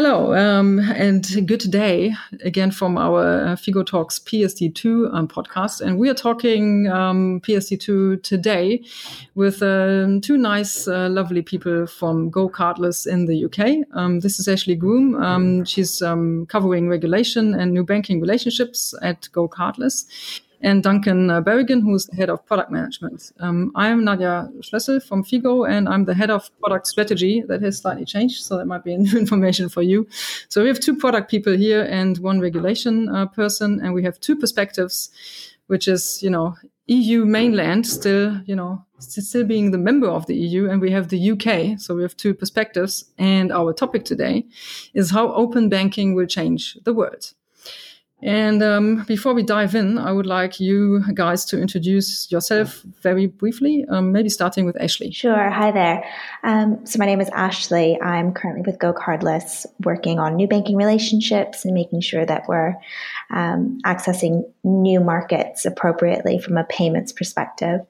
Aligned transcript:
Hello, 0.00 0.32
um, 0.32 0.78
and 0.78 1.26
good 1.44 1.72
day 1.72 2.14
again 2.44 2.70
from 2.70 2.96
our 2.96 3.48
uh, 3.48 3.56
Figo 3.56 3.84
Talks 3.84 4.20
PSD2 4.20 5.12
um, 5.12 5.26
podcast. 5.26 5.80
And 5.80 5.98
we 5.98 6.08
are 6.08 6.14
talking 6.14 6.86
um, 6.86 7.40
PSD2 7.40 8.22
today 8.22 8.84
with 9.34 9.60
uh, 9.60 10.20
two 10.22 10.36
nice, 10.36 10.86
uh, 10.86 11.08
lovely 11.08 11.42
people 11.42 11.88
from 11.88 12.30
GoCardless 12.30 13.08
in 13.08 13.26
the 13.26 13.44
UK. 13.46 13.88
Um, 13.92 14.20
this 14.20 14.38
is 14.38 14.46
Ashley 14.46 14.76
Groom. 14.76 15.16
Um, 15.16 15.64
she's 15.64 16.00
um, 16.00 16.46
covering 16.46 16.88
regulation 16.88 17.52
and 17.54 17.72
new 17.72 17.82
banking 17.82 18.20
relationships 18.20 18.94
at 19.02 19.22
GoCardless 19.32 20.04
and 20.60 20.82
Duncan 20.82 21.30
uh, 21.30 21.40
Barrigan, 21.40 21.82
who's 21.82 22.06
the 22.06 22.16
head 22.16 22.30
of 22.30 22.44
product 22.44 22.70
management. 22.70 23.32
Um, 23.38 23.70
I'm 23.74 24.02
Nadja 24.02 24.52
Schlössel 24.60 25.02
from 25.02 25.22
Figo, 25.22 25.68
and 25.68 25.88
I'm 25.88 26.04
the 26.04 26.14
head 26.14 26.30
of 26.30 26.50
product 26.60 26.86
strategy. 26.86 27.42
That 27.46 27.62
has 27.62 27.78
slightly 27.78 28.04
changed, 28.04 28.44
so 28.44 28.58
that 28.58 28.66
might 28.66 28.84
be 28.84 28.94
a 28.94 28.98
new 29.06 29.18
information 29.18 29.68
for 29.68 29.82
you. 29.82 30.06
So 30.48 30.62
we 30.62 30.68
have 30.68 30.80
two 30.80 30.96
product 30.96 31.30
people 31.30 31.56
here 31.56 31.82
and 31.82 32.18
one 32.18 32.40
regulation 32.40 33.08
uh, 33.08 33.26
person, 33.26 33.80
and 33.82 33.94
we 33.94 34.02
have 34.04 34.18
two 34.20 34.36
perspectives, 34.36 35.10
which 35.68 35.86
is, 35.86 36.22
you 36.22 36.30
know, 36.30 36.56
EU 36.88 37.26
mainland 37.26 37.86
still, 37.86 38.40
you 38.46 38.56
know, 38.56 38.82
still 38.98 39.44
being 39.44 39.70
the 39.70 39.78
member 39.78 40.08
of 40.08 40.26
the 40.26 40.34
EU, 40.34 40.68
and 40.70 40.80
we 40.80 40.90
have 40.90 41.08
the 41.08 41.30
UK. 41.32 41.78
So 41.78 41.94
we 41.94 42.02
have 42.02 42.16
two 42.16 42.34
perspectives. 42.34 43.04
And 43.18 43.52
our 43.52 43.72
topic 43.72 44.04
today 44.04 44.46
is 44.94 45.10
how 45.10 45.32
open 45.34 45.68
banking 45.68 46.14
will 46.14 46.26
change 46.26 46.78
the 46.84 46.94
world. 46.94 47.34
And 48.20 48.64
um, 48.64 49.04
before 49.04 49.32
we 49.32 49.44
dive 49.44 49.76
in, 49.76 49.96
I 49.96 50.10
would 50.10 50.26
like 50.26 50.58
you 50.58 51.04
guys 51.14 51.44
to 51.46 51.60
introduce 51.60 52.30
yourself 52.32 52.82
very 53.00 53.26
briefly, 53.26 53.84
um, 53.88 54.10
maybe 54.10 54.28
starting 54.28 54.66
with 54.66 54.80
Ashley. 54.80 55.12
Sure. 55.12 55.48
Hi 55.50 55.70
there. 55.70 56.04
Um, 56.42 56.84
so, 56.84 56.98
my 56.98 57.06
name 57.06 57.20
is 57.20 57.28
Ashley. 57.28 58.00
I'm 58.02 58.32
currently 58.32 58.62
with 58.62 58.80
GoCardless, 58.80 59.66
working 59.84 60.18
on 60.18 60.34
new 60.34 60.48
banking 60.48 60.76
relationships 60.76 61.64
and 61.64 61.72
making 61.74 62.00
sure 62.00 62.26
that 62.26 62.48
we're 62.48 62.74
um, 63.30 63.78
accessing 63.84 64.42
new 64.64 64.98
markets 64.98 65.64
appropriately 65.64 66.40
from 66.40 66.56
a 66.56 66.64
payments 66.64 67.12
perspective. 67.12 67.82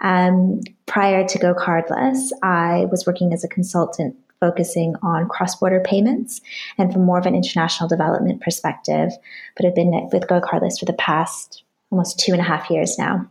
Um, 0.00 0.60
prior 0.86 1.28
to 1.28 1.38
GoCardless, 1.38 2.30
I 2.42 2.86
was 2.90 3.04
working 3.06 3.34
as 3.34 3.44
a 3.44 3.48
consultant 3.48 4.16
focusing 4.40 4.94
on 5.02 5.28
cross 5.28 5.54
border 5.56 5.80
payments 5.80 6.40
and 6.78 6.92
from 6.92 7.04
more 7.04 7.18
of 7.18 7.26
an 7.26 7.34
international 7.34 7.88
development 7.88 8.40
perspective, 8.40 9.12
but 9.56 9.64
have 9.64 9.74
been 9.74 10.08
with 10.12 10.26
GoCardless 10.26 10.78
for 10.78 10.86
the 10.86 10.94
past 10.94 11.62
almost 11.90 12.18
two 12.18 12.32
and 12.32 12.40
a 12.40 12.44
half 12.44 12.70
years 12.70 12.98
now. 12.98 13.30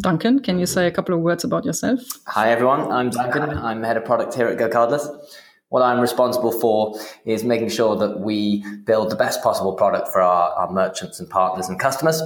Duncan, 0.00 0.40
can 0.40 0.58
you 0.58 0.66
say 0.66 0.88
a 0.88 0.90
couple 0.90 1.14
of 1.14 1.20
words 1.20 1.44
about 1.44 1.64
yourself? 1.64 2.00
Hi, 2.26 2.50
everyone. 2.50 2.90
I'm 2.90 3.10
Duncan. 3.10 3.50
I'm 3.50 3.82
head 3.84 3.96
of 3.96 4.04
product 4.04 4.34
here 4.34 4.48
at 4.48 4.58
GoCardless. 4.58 5.06
What 5.68 5.82
I'm 5.82 6.00
responsible 6.00 6.52
for 6.52 6.98
is 7.24 7.44
making 7.44 7.68
sure 7.68 7.96
that 7.96 8.20
we 8.20 8.64
build 8.84 9.10
the 9.10 9.16
best 9.16 9.42
possible 9.42 9.74
product 9.74 10.08
for 10.08 10.22
our, 10.22 10.52
our 10.54 10.72
merchants 10.72 11.20
and 11.20 11.30
partners 11.30 11.68
and 11.68 11.78
customers. 11.78 12.20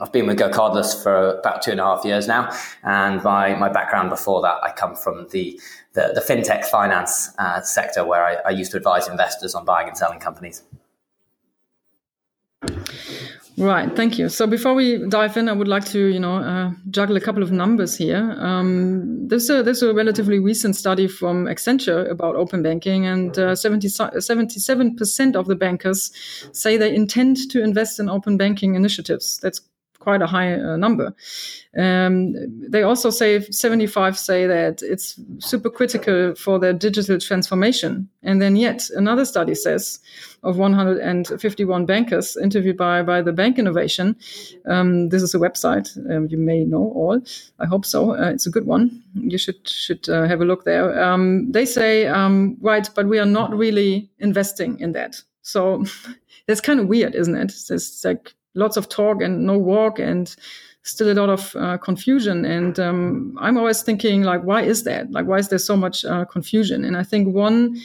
I've 0.00 0.12
been 0.12 0.26
with 0.26 0.38
GoCardless 0.38 1.02
for 1.02 1.38
about 1.38 1.62
two 1.62 1.72
and 1.72 1.80
a 1.80 1.84
half 1.84 2.04
years 2.04 2.28
now, 2.28 2.50
and 2.84 3.22
my, 3.22 3.54
my 3.54 3.68
background 3.68 4.10
before 4.10 4.42
that, 4.42 4.58
I 4.62 4.70
come 4.72 4.94
from 4.94 5.28
the 5.30 5.60
the, 5.94 6.12
the 6.14 6.20
fintech 6.20 6.64
finance 6.66 7.30
uh, 7.38 7.60
sector 7.62 8.04
where 8.04 8.24
I, 8.24 8.34
I 8.46 8.50
used 8.50 8.70
to 8.70 8.76
advise 8.76 9.08
investors 9.08 9.54
on 9.54 9.64
buying 9.64 9.88
and 9.88 9.96
selling 9.96 10.20
companies. 10.20 10.62
Right, 13.56 13.90
thank 13.96 14.18
you. 14.18 14.28
So 14.28 14.46
before 14.46 14.74
we 14.74 15.04
dive 15.08 15.36
in, 15.36 15.48
I 15.48 15.52
would 15.52 15.66
like 15.66 15.84
to, 15.86 15.98
you 15.98 16.20
know, 16.20 16.36
uh, 16.36 16.70
juggle 16.90 17.16
a 17.16 17.20
couple 17.20 17.42
of 17.42 17.50
numbers 17.50 17.96
here. 17.96 18.36
Um, 18.38 19.26
there's 19.26 19.50
a 19.50 19.64
there's 19.64 19.82
a 19.82 19.92
relatively 19.92 20.38
recent 20.38 20.76
study 20.76 21.08
from 21.08 21.46
Accenture 21.46 22.08
about 22.08 22.36
open 22.36 22.62
banking, 22.62 23.06
and 23.06 23.36
uh, 23.36 23.56
77 23.56 24.94
percent 24.94 25.34
of 25.34 25.46
the 25.48 25.56
bankers 25.56 26.12
say 26.52 26.76
they 26.76 26.94
intend 26.94 27.50
to 27.50 27.60
invest 27.60 27.98
in 27.98 28.08
open 28.08 28.36
banking 28.36 28.76
initiatives. 28.76 29.38
That's 29.38 29.60
quite 29.98 30.22
a 30.22 30.26
high 30.26 30.54
uh, 30.54 30.76
number. 30.76 31.14
Um, 31.76 32.34
they 32.70 32.82
also 32.82 33.10
say 33.10 33.40
75 33.40 34.18
say 34.18 34.46
that 34.46 34.82
it's 34.82 35.20
super 35.38 35.70
critical 35.70 36.34
for 36.34 36.58
their 36.58 36.72
digital 36.72 37.18
transformation. 37.18 38.08
And 38.22 38.40
then 38.40 38.56
yet 38.56 38.88
another 38.90 39.24
study 39.24 39.54
says 39.54 40.00
of 40.42 40.56
151 40.56 41.86
bankers 41.86 42.36
interviewed 42.36 42.76
by, 42.76 43.02
by 43.02 43.22
the 43.22 43.32
Bank 43.32 43.58
Innovation. 43.58 44.16
Um, 44.66 45.08
this 45.08 45.22
is 45.22 45.34
a 45.34 45.38
website. 45.38 45.88
Um, 46.10 46.28
you 46.30 46.38
may 46.38 46.64
know 46.64 46.92
all. 46.94 47.20
I 47.58 47.66
hope 47.66 47.84
so. 47.84 48.16
Uh, 48.16 48.30
it's 48.30 48.46
a 48.46 48.50
good 48.50 48.66
one. 48.66 49.02
You 49.14 49.38
should, 49.38 49.68
should 49.68 50.08
uh, 50.08 50.26
have 50.26 50.40
a 50.40 50.44
look 50.44 50.64
there. 50.64 51.02
Um, 51.02 51.50
they 51.52 51.64
say, 51.64 52.06
um, 52.06 52.56
right, 52.60 52.88
but 52.94 53.06
we 53.06 53.18
are 53.18 53.26
not 53.26 53.52
really 53.56 54.10
investing 54.18 54.78
in 54.80 54.92
that. 54.92 55.20
So 55.42 55.84
that's 56.46 56.60
kind 56.60 56.80
of 56.80 56.86
weird, 56.86 57.14
isn't 57.14 57.36
it? 57.36 57.52
It's 57.70 58.04
like 58.04 58.34
lots 58.58 58.76
of 58.76 58.88
talk 58.88 59.22
and 59.22 59.46
no 59.46 59.56
walk 59.56 59.98
and 59.98 60.34
still 60.82 61.10
a 61.10 61.14
lot 61.14 61.28
of 61.28 61.54
uh, 61.56 61.76
confusion. 61.78 62.44
And 62.44 62.78
um, 62.78 63.36
i'm 63.40 63.56
always 63.58 63.82
thinking 63.82 64.22
like 64.22 64.42
why 64.42 64.62
is 64.62 64.84
that? 64.84 65.10
Like 65.10 65.26
why 65.26 65.38
is 65.38 65.48
there 65.48 65.58
so 65.58 65.76
much 65.76 66.04
uh, 66.04 66.24
confusion? 66.24 66.84
And 66.84 66.96
i 66.96 67.02
think 67.02 67.34
one 67.34 67.76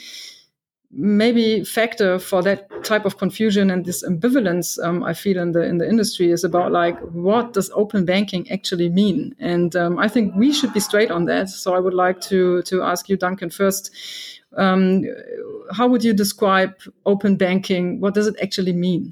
maybe 0.95 1.63
factor 1.63 2.19
for 2.19 2.44
that 2.44 2.69
type 2.84 3.03
of 3.03 3.17
confusion 3.17 3.72
and 3.72 3.84
this 3.84 4.03
ambivalence 4.03 4.78
um, 4.85 5.03
i 5.03 5.11
feel 5.11 5.39
in 5.39 5.51
the 5.51 5.63
in 5.63 5.79
the 5.79 5.89
industry 5.89 6.29
is 6.29 6.44
about 6.44 6.72
like 6.72 6.95
what 7.00 7.51
does 7.53 7.72
open 7.73 8.05
banking 8.05 8.50
actually 8.51 8.90
mean? 8.90 9.35
And 9.40 9.75
um, 9.75 9.97
i 9.97 10.07
think 10.07 10.35
we 10.35 10.53
should 10.53 10.72
be 10.73 10.79
straight 10.79 11.09
on 11.09 11.25
that. 11.25 11.50
So 11.50 11.73
i 11.73 11.79
would 11.79 11.95
like 11.95 12.22
to 12.29 12.61
to 12.63 12.84
ask 12.84 13.09
you 13.09 13.17
duncan 13.17 13.50
first 13.50 13.91
um, 14.55 15.03
how 15.72 15.88
would 15.88 16.03
you 16.03 16.13
describe 16.13 16.75
open 17.07 17.38
banking? 17.38 18.00
What 18.00 18.13
does 18.13 18.28
it 18.28 18.35
actually 18.40 18.73
mean 18.73 19.11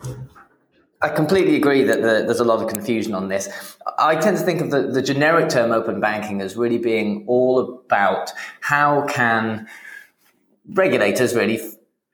I 1.04 1.10
completely 1.10 1.56
agree 1.56 1.84
that 1.84 2.02
the, 2.02 2.24
there's 2.26 2.40
a 2.40 2.46
lot 2.46 2.62
of 2.62 2.70
confusion 2.70 3.16
on 3.16 3.28
this. 3.28 3.76
I 3.98 4.16
tend 4.16 4.38
to 4.38 4.44
think 4.44 4.62
of 4.62 4.70
the, 4.70 4.84
the 4.84 5.02
generic 5.02 5.50
term 5.50 5.72
open 5.72 6.00
banking 6.00 6.42
as 6.42 6.56
really 6.56 6.78
being 6.78 7.26
all 7.28 7.60
about 7.86 8.32
how 8.62 9.08
can 9.08 9.68
regulators 10.74 11.34
really 11.34 11.60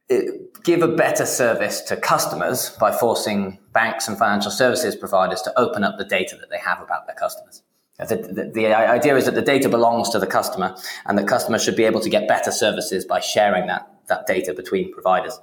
f- 0.09 0.21
give 0.63 0.81
a 0.81 0.87
better 0.87 1.25
service 1.25 1.81
to 1.81 1.97
customers 1.97 2.69
by 2.79 2.91
forcing 2.91 3.59
banks 3.73 4.07
and 4.07 4.17
financial 4.17 4.51
services 4.51 4.95
providers 4.95 5.41
to 5.41 5.59
open 5.59 5.83
up 5.83 5.97
the 5.97 6.05
data 6.05 6.37
that 6.37 6.49
they 6.49 6.59
have 6.59 6.81
about 6.81 7.07
their 7.07 7.15
customers. 7.15 7.63
The, 7.99 8.15
the, 8.15 8.51
the, 8.53 8.67
idea 8.67 9.17
is 9.17 9.25
that 9.25 9.33
the 9.33 9.41
data 9.41 9.69
belongs 9.69 10.11
to 10.11 10.19
the 10.19 10.27
customer 10.27 10.75
and 11.07 11.17
that 11.17 11.27
customers 11.27 11.63
should 11.63 11.75
be 11.75 11.83
able 11.83 11.99
to 12.01 12.09
get 12.09 12.27
better 12.27 12.51
services 12.51 13.05
by 13.05 13.19
sharing 13.19 13.65
that, 13.67 13.91
that 14.07 14.27
data 14.27 14.53
between 14.53 14.93
providers. 14.93 15.39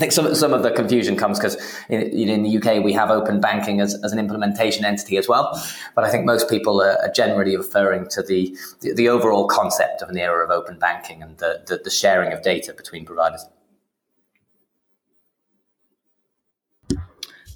I 0.00 0.04
think 0.04 0.12
some, 0.12 0.34
some 0.34 0.54
of 0.54 0.62
the 0.62 0.70
confusion 0.70 1.14
comes 1.14 1.38
because 1.38 1.58
in, 1.90 2.00
in, 2.00 2.42
the 2.42 2.56
UK 2.56 2.82
we 2.82 2.94
have 2.94 3.10
open 3.10 3.38
banking 3.38 3.82
as, 3.82 4.02
as 4.02 4.12
an 4.12 4.18
implementation 4.18 4.82
entity 4.82 5.18
as 5.18 5.28
well. 5.28 5.62
But 5.94 6.04
I 6.04 6.10
think 6.10 6.24
most 6.24 6.48
people 6.48 6.80
are, 6.80 6.96
are 7.02 7.10
generally 7.10 7.54
referring 7.54 8.08
to 8.12 8.22
the, 8.22 8.56
the, 8.80 8.94
the, 8.94 9.10
overall 9.10 9.46
concept 9.46 10.00
of 10.00 10.08
an 10.08 10.16
era 10.16 10.42
of 10.42 10.50
open 10.50 10.78
banking 10.78 11.22
and 11.22 11.36
the, 11.36 11.62
the, 11.66 11.82
the 11.84 11.90
sharing 11.90 12.32
of 12.32 12.40
data 12.40 12.72
between 12.72 13.04
providers. 13.04 13.44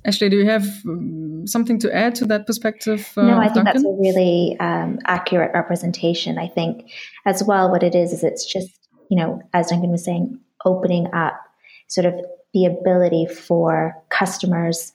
Ashley, 0.05 0.29
do 0.29 0.37
you 0.37 0.45
have 0.45 0.67
um, 0.87 1.47
something 1.47 1.79
to 1.79 1.97
add 1.97 2.15
to 2.17 2.27
that 2.27 2.47
perspective? 2.47 3.11
Uh, 3.17 3.23
no, 3.23 3.39
I 3.39 3.45
think 3.45 3.65
Duncan? 3.65 3.73
that's 3.73 3.85
a 3.87 3.97
really 3.99 4.55
um, 4.61 4.99
accurate 5.07 5.53
representation. 5.55 6.37
I 6.37 6.49
think 6.49 6.91
as 7.25 7.43
well, 7.43 7.71
what 7.71 7.83
it 7.83 7.95
is 7.95 8.13
is 8.13 8.23
it's 8.23 8.45
just 8.45 8.69
you 9.09 9.17
know, 9.17 9.41
as 9.55 9.69
Duncan 9.69 9.91
was 9.91 10.05
saying, 10.05 10.39
opening 10.67 11.07
up 11.15 11.41
sort 11.89 12.07
of 12.07 12.15
the 12.53 12.67
ability 12.67 13.27
for 13.27 13.95
customers 14.11 14.93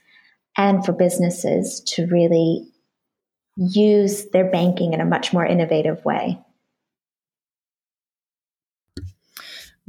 and 0.57 0.85
for 0.85 0.91
businesses 0.91 1.81
to 1.87 2.07
really 2.07 2.67
use 3.57 4.29
their 4.31 4.49
banking 4.49 4.93
in 4.93 5.01
a 5.01 5.05
much 5.05 5.33
more 5.33 5.45
innovative 5.45 6.03
way. 6.05 6.39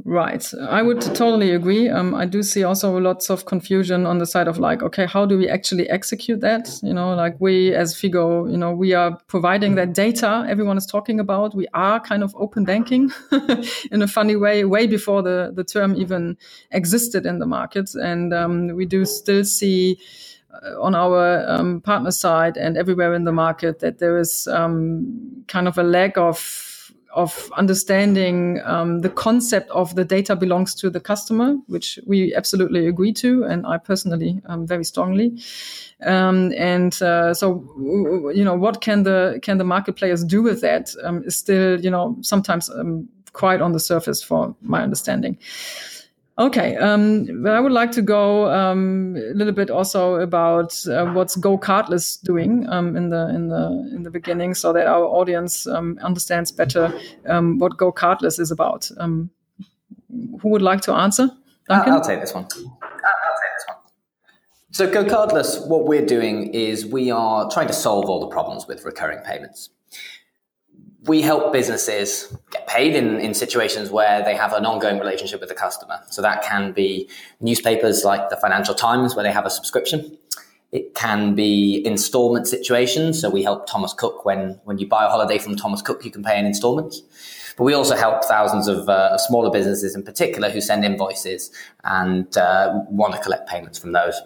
Right. 0.03 0.51
I 0.69 0.81
would 0.81 1.01
totally 1.01 1.51
agree. 1.51 1.87
Um, 1.87 2.15
I 2.15 2.25
do 2.25 2.41
see 2.41 2.63
also 2.63 2.97
lots 2.97 3.29
of 3.29 3.45
confusion 3.45 4.05
on 4.05 4.17
the 4.17 4.25
side 4.25 4.47
of 4.47 4.57
like, 4.57 4.81
okay, 4.81 5.05
how 5.05 5.25
do 5.25 5.37
we 5.37 5.47
actually 5.47 5.87
execute 5.89 6.39
that? 6.41 6.79
You 6.81 6.93
know, 6.93 7.13
like 7.13 7.35
we 7.39 7.75
as 7.75 7.93
Figo, 7.93 8.49
you 8.49 8.57
know, 8.57 8.71
we 8.71 8.93
are 8.93 9.19
providing 9.27 9.75
that 9.75 9.93
data 9.93 10.45
everyone 10.49 10.77
is 10.77 10.85
talking 10.85 11.19
about. 11.19 11.53
We 11.53 11.67
are 11.73 11.99
kind 11.99 12.23
of 12.23 12.35
open 12.35 12.63
banking 12.63 13.11
in 13.91 14.01
a 14.01 14.07
funny 14.07 14.35
way, 14.35 14.63
way 14.63 14.87
before 14.87 15.21
the, 15.21 15.51
the 15.53 15.63
term 15.63 15.95
even 15.95 16.37
existed 16.71 17.25
in 17.25 17.39
the 17.39 17.45
market. 17.45 17.93
And 17.93 18.33
um, 18.33 18.69
we 18.69 18.85
do 18.85 19.05
still 19.05 19.43
see 19.43 19.99
uh, 20.51 20.81
on 20.81 20.95
our 20.95 21.47
um, 21.47 21.79
partner 21.81 22.11
side 22.11 22.57
and 22.57 22.75
everywhere 22.75 23.13
in 23.13 23.25
the 23.25 23.31
market 23.31 23.79
that 23.79 23.99
there 23.99 24.17
is 24.17 24.47
um, 24.47 25.43
kind 25.47 25.67
of 25.67 25.77
a 25.77 25.83
lack 25.83 26.17
of 26.17 26.70
of 27.13 27.51
understanding 27.57 28.61
um, 28.63 28.99
the 29.01 29.09
concept 29.09 29.69
of 29.71 29.95
the 29.95 30.05
data 30.05 30.35
belongs 30.35 30.75
to 30.75 30.89
the 30.89 30.99
customer, 30.99 31.55
which 31.67 31.99
we 32.05 32.33
absolutely 32.35 32.87
agree 32.87 33.13
to, 33.13 33.43
and 33.43 33.65
I 33.65 33.77
personally 33.77 34.41
um, 34.45 34.67
very 34.67 34.83
strongly. 34.83 35.37
Um, 36.05 36.53
and 36.57 36.99
uh, 37.01 37.33
so, 37.33 37.63
you 38.33 38.43
know, 38.43 38.55
what 38.55 38.81
can 38.81 39.03
the 39.03 39.39
can 39.41 39.57
the 39.57 39.63
market 39.63 39.95
players 39.95 40.23
do 40.23 40.41
with 40.41 40.61
that? 40.61 40.95
Um, 41.03 41.23
is 41.23 41.37
still, 41.37 41.79
you 41.79 41.91
know, 41.91 42.17
sometimes 42.21 42.69
um, 42.69 43.07
quite 43.33 43.61
on 43.61 43.71
the 43.71 43.79
surface, 43.79 44.23
for 44.23 44.55
my 44.61 44.81
understanding. 44.81 45.37
Okay, 46.41 46.75
um, 46.77 47.43
but 47.43 47.53
I 47.53 47.59
would 47.59 47.71
like 47.71 47.91
to 47.91 48.01
go 48.01 48.49
um, 48.49 49.15
a 49.15 49.35
little 49.35 49.53
bit 49.53 49.69
also 49.69 50.15
about 50.15 50.75
uh, 50.87 51.05
what's 51.13 51.37
GoCardless 51.37 52.19
doing 52.23 52.67
um, 52.67 52.97
in 52.97 53.09
the 53.09 53.29
in 53.29 53.49
the 53.49 53.67
in 53.95 54.01
the 54.01 54.09
beginning, 54.09 54.55
so 54.55 54.73
that 54.73 54.87
our 54.87 55.05
audience 55.05 55.67
um, 55.67 55.99
understands 56.01 56.51
better 56.51 56.99
um, 57.27 57.59
what 57.59 57.77
GoCardless 57.77 58.39
is 58.39 58.49
about. 58.49 58.89
Um, 58.97 59.29
who 60.41 60.49
would 60.49 60.63
like 60.63 60.81
to 60.81 60.93
answer? 60.93 61.29
Duncan? 61.69 61.93
I'll 61.93 62.01
take 62.01 62.21
this 62.21 62.33
one. 62.33 62.45
I'll 62.45 62.49
take 62.49 63.53
this 63.57 63.65
one. 63.67 63.77
So, 64.71 64.89
GoCardless, 64.89 65.67
what 65.67 65.85
we're 65.85 66.07
doing 66.07 66.55
is 66.55 66.87
we 66.87 67.11
are 67.11 67.51
trying 67.51 67.67
to 67.67 67.73
solve 67.73 68.09
all 68.09 68.19
the 68.19 68.33
problems 68.33 68.65
with 68.65 68.83
recurring 68.83 69.19
payments 69.19 69.69
we 71.07 71.21
help 71.21 71.51
businesses 71.51 72.35
get 72.51 72.67
paid 72.67 72.95
in, 72.95 73.19
in 73.19 73.33
situations 73.33 73.89
where 73.89 74.23
they 74.23 74.35
have 74.35 74.53
an 74.53 74.65
ongoing 74.65 74.99
relationship 74.99 75.39
with 75.39 75.49
the 75.49 75.55
customer. 75.55 75.99
So 76.09 76.21
that 76.21 76.43
can 76.43 76.73
be 76.73 77.09
newspapers 77.39 78.03
like 78.03 78.29
the 78.29 78.37
Financial 78.37 78.75
Times, 78.75 79.15
where 79.15 79.23
they 79.23 79.31
have 79.31 79.45
a 79.45 79.49
subscription. 79.49 80.17
It 80.71 80.93
can 80.93 81.33
be 81.33 81.81
installment 81.85 82.47
situations. 82.47 83.19
So 83.19 83.29
we 83.29 83.43
help 83.43 83.67
Thomas 83.67 83.93
Cook 83.93 84.25
when, 84.25 84.59
when 84.63 84.77
you 84.77 84.87
buy 84.87 85.05
a 85.05 85.09
holiday 85.09 85.37
from 85.39 85.55
Thomas 85.55 85.81
Cook, 85.81 86.05
you 86.05 86.11
can 86.11 86.23
pay 86.23 86.37
in 86.37 86.45
installments. 86.45 87.01
But 87.57 87.63
we 87.63 87.73
also 87.73 87.95
help 87.95 88.23
thousands 88.23 88.67
of 88.67 88.87
uh, 88.87 89.17
smaller 89.17 89.51
businesses 89.51 89.95
in 89.95 90.03
particular 90.03 90.49
who 90.49 90.61
send 90.61 90.85
invoices 90.85 91.51
and 91.83 92.37
uh, 92.37 92.79
want 92.89 93.13
to 93.15 93.19
collect 93.19 93.49
payments 93.49 93.77
from 93.79 93.91
those 93.91 94.21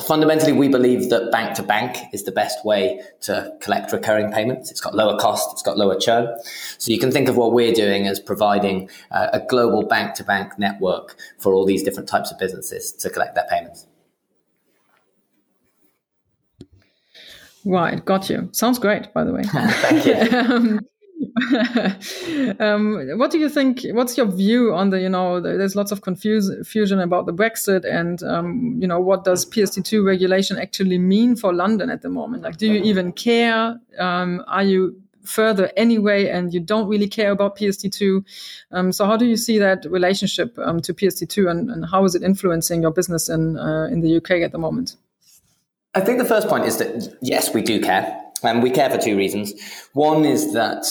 fundamentally, 0.00 0.52
we 0.52 0.68
believe 0.68 1.10
that 1.10 1.30
bank 1.30 1.54
to 1.56 1.62
bank 1.62 1.96
is 2.12 2.24
the 2.24 2.32
best 2.32 2.64
way 2.64 3.00
to 3.22 3.52
collect 3.60 3.92
recurring 3.92 4.32
payments. 4.32 4.70
It's 4.70 4.80
got 4.80 4.94
lower 4.94 5.18
cost, 5.18 5.50
it's 5.52 5.62
got 5.62 5.76
lower 5.76 5.98
churn. 5.98 6.34
So 6.78 6.90
you 6.90 6.98
can 6.98 7.12
think 7.12 7.28
of 7.28 7.36
what 7.36 7.52
we're 7.52 7.74
doing 7.74 8.06
as 8.06 8.18
providing 8.18 8.88
uh, 9.10 9.28
a 9.32 9.40
global 9.40 9.86
bank 9.86 10.14
to 10.14 10.24
bank 10.24 10.58
network 10.58 11.16
for 11.38 11.52
all 11.52 11.66
these 11.66 11.82
different 11.82 12.08
types 12.08 12.30
of 12.30 12.38
businesses 12.38 12.92
to 12.92 13.10
collect 13.10 13.34
their 13.34 13.46
payments. 13.50 13.86
Right, 17.64 18.04
got 18.04 18.28
you. 18.28 18.48
Sounds 18.52 18.78
great, 18.78 19.12
by 19.12 19.24
the 19.24 19.32
way. 19.32 19.42
Thank 19.46 20.06
you. 20.06 20.38
um, 20.38 20.80
um, 22.60 23.18
what 23.18 23.30
do 23.30 23.38
you 23.38 23.48
think? 23.48 23.84
What's 23.92 24.16
your 24.16 24.26
view 24.26 24.74
on 24.74 24.90
the, 24.90 25.00
you 25.00 25.08
know, 25.08 25.40
there's 25.40 25.74
lots 25.74 25.90
of 25.92 26.02
confusion 26.02 27.00
about 27.00 27.26
the 27.26 27.32
Brexit 27.32 27.84
and, 27.84 28.22
um, 28.22 28.76
you 28.78 28.86
know, 28.86 29.00
what 29.00 29.24
does 29.24 29.46
PSD2 29.46 30.04
regulation 30.04 30.58
actually 30.58 30.98
mean 30.98 31.36
for 31.36 31.54
London 31.54 31.90
at 31.90 32.02
the 32.02 32.10
moment? 32.10 32.42
Like, 32.42 32.58
do 32.58 32.66
you 32.66 32.82
even 32.82 33.12
care? 33.12 33.78
Um, 33.98 34.44
are 34.46 34.62
you 34.62 35.00
further 35.24 35.70
anyway 35.76 36.28
and 36.28 36.52
you 36.52 36.60
don't 36.60 36.88
really 36.88 37.08
care 37.08 37.30
about 37.30 37.56
PSD2? 37.56 38.24
Um, 38.72 38.92
so 38.92 39.06
how 39.06 39.16
do 39.16 39.24
you 39.24 39.36
see 39.36 39.58
that 39.58 39.84
relationship 39.86 40.58
um, 40.58 40.80
to 40.80 40.92
PSD2 40.92 41.50
and, 41.50 41.70
and, 41.70 41.86
how 41.86 42.04
is 42.04 42.14
it 42.14 42.22
influencing 42.22 42.82
your 42.82 42.90
business 42.90 43.28
in, 43.28 43.56
uh, 43.56 43.88
in 43.90 44.00
the 44.00 44.16
UK 44.16 44.42
at 44.42 44.52
the 44.52 44.58
moment? 44.58 44.96
I 45.94 46.00
think 46.00 46.18
the 46.18 46.24
first 46.24 46.48
point 46.48 46.64
is 46.64 46.78
that 46.78 47.16
yes, 47.20 47.54
we 47.54 47.62
do 47.62 47.80
care. 47.80 48.18
And 48.42 48.62
we 48.62 48.70
care 48.70 48.90
for 48.90 48.98
two 48.98 49.16
reasons. 49.16 49.52
One 49.92 50.24
is 50.24 50.52
that 50.52 50.84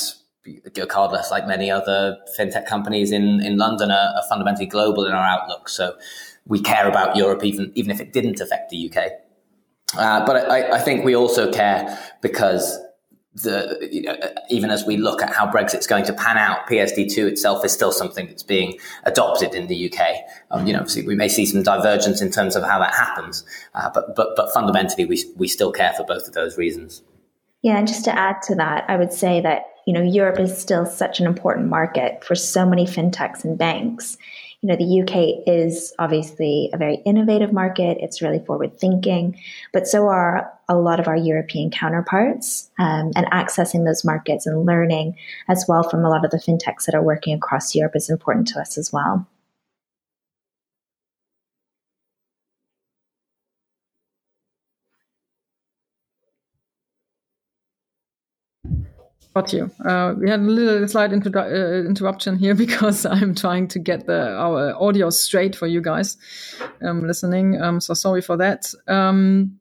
Cardless, 0.46 1.30
like 1.30 1.48
many 1.48 1.70
other 1.70 2.18
fintech 2.38 2.66
companies 2.66 3.12
in, 3.12 3.42
in 3.42 3.58
London, 3.58 3.92
are, 3.92 4.14
are, 4.16 4.24
fundamentally 4.28 4.66
global 4.66 5.06
in 5.06 5.12
our 5.12 5.26
outlook. 5.26 5.70
So 5.70 5.96
we 6.48 6.60
care 6.60 6.88
about 6.88 7.16
Europe, 7.16 7.44
even, 7.44 7.72
even 7.76 7.92
if 7.92 8.02
it 8.02 8.12
didn't 8.12 8.40
affect 8.40 8.72
the 8.72 8.92
UK. 8.92 9.12
Uh, 9.98 10.26
but 10.26 10.50
I, 10.50 10.78
I, 10.78 10.80
think 10.80 11.04
we 11.04 11.16
also 11.16 11.52
care 11.52 12.00
because 12.22 12.80
the, 13.34 13.88
you 13.92 14.04
know, 14.04 14.16
even 14.50 14.70
as 14.70 14.86
we 14.86 14.98
look 14.98 15.22
at 15.22 15.34
how 15.34 15.50
Brexit's 15.50 15.86
going 15.86 16.06
to 16.06 16.14
pan 16.14 16.38
out, 16.38 16.68
PSD2 16.68 17.28
itself 17.28 17.64
is 17.66 17.72
still 17.72 17.92
something 17.92 18.28
that's 18.28 18.44
being 18.44 18.80
adopted 19.04 19.54
in 19.54 19.68
the 19.68 19.92
UK. 19.92 20.16
Um, 20.50 20.66
you 20.66 20.74
know, 20.74 20.86
we 21.06 21.16
may 21.16 21.28
see 21.28 21.46
some 21.46 21.62
divergence 21.62 22.22
in 22.22 22.32
terms 22.32 22.56
of 22.56 22.64
how 22.64 22.80
that 22.80 22.94
happens, 22.94 23.44
uh, 23.76 23.90
but, 23.94 24.16
but, 24.16 24.36
but 24.36 24.54
fundamentally, 24.54 25.06
we, 25.06 25.24
we 25.36 25.48
still 25.48 25.72
care 25.72 25.94
for 25.94 26.06
both 26.06 26.28
of 26.28 26.34
those 26.34 26.58
reasons. 26.58 27.04
Yeah, 27.62 27.78
and 27.78 27.88
just 27.88 28.06
to 28.06 28.18
add 28.18 28.42
to 28.44 28.56
that, 28.56 28.86
I 28.88 28.98
would 28.98 29.14
say 29.14 29.42
that 29.42 29.64
you 29.86 29.94
know 29.94 30.02
Europe 30.02 30.40
is 30.40 30.58
still 30.58 30.86
such 30.86 31.20
an 31.20 31.26
important 31.26 31.68
market 31.68 32.24
for 32.24 32.36
so 32.36 32.66
many 32.66 32.86
fintechs 32.86 33.44
and 33.44 33.58
banks. 33.58 34.18
You 34.62 34.70
know, 34.70 34.76
the 34.76 35.02
UK 35.02 35.48
is 35.48 35.92
obviously 35.98 36.70
a 36.72 36.78
very 36.78 36.98
innovative 36.98 37.52
market. 37.52 37.98
It's 38.00 38.22
really 38.22 38.46
forward 38.46 38.80
thinking, 38.80 39.40
but 39.74 39.88
so 39.88 40.08
are 40.08 40.54
a 40.70 40.76
lot 40.76 41.00
of 41.00 41.08
our 41.08 41.18
European 41.18 41.72
counterparts. 41.72 42.70
Um, 42.78 43.12
and 43.16 43.26
accessing 43.32 43.86
those 43.86 44.06
markets 44.06 44.46
and 44.46 44.66
learning 44.68 45.18
as 45.50 45.66
well 45.68 45.82
from 45.82 46.06
a 46.06 46.10
lot 46.10 46.24
of 46.24 46.30
the 46.30 46.38
fintechs 46.38 46.86
that 46.86 46.94
are 46.94 47.02
working 47.02 47.34
across 47.36 47.74
Europe 47.74 47.96
is 47.96 48.10
important 48.10 48.48
to 48.50 48.60
us 48.60 48.78
as 48.78 48.94
well. 48.94 49.26
Got 59.34 59.54
you. 59.54 59.72
Uh, 59.86 60.14
we 60.18 60.30
had 60.30 60.42
a 60.42 60.44
little 60.44 60.86
slight 60.90 61.14
uh, 61.14 61.16
interruption 61.16 62.38
here 62.38 62.54
because 62.66 63.06
I'm 63.06 63.34
trying 63.34 63.68
to 63.70 63.80
get 63.80 64.06
the 64.06 64.36
our 64.36 64.76
audio 64.82 65.10
straight 65.10 65.56
for 65.56 65.68
you 65.68 65.82
guys 65.82 66.18
um, 66.82 67.08
listening. 67.08 67.62
Um, 67.62 67.80
so 67.80 67.94
sorry 67.94 68.22
for 68.22 68.36
that. 68.38 68.74
Um, 68.88 69.58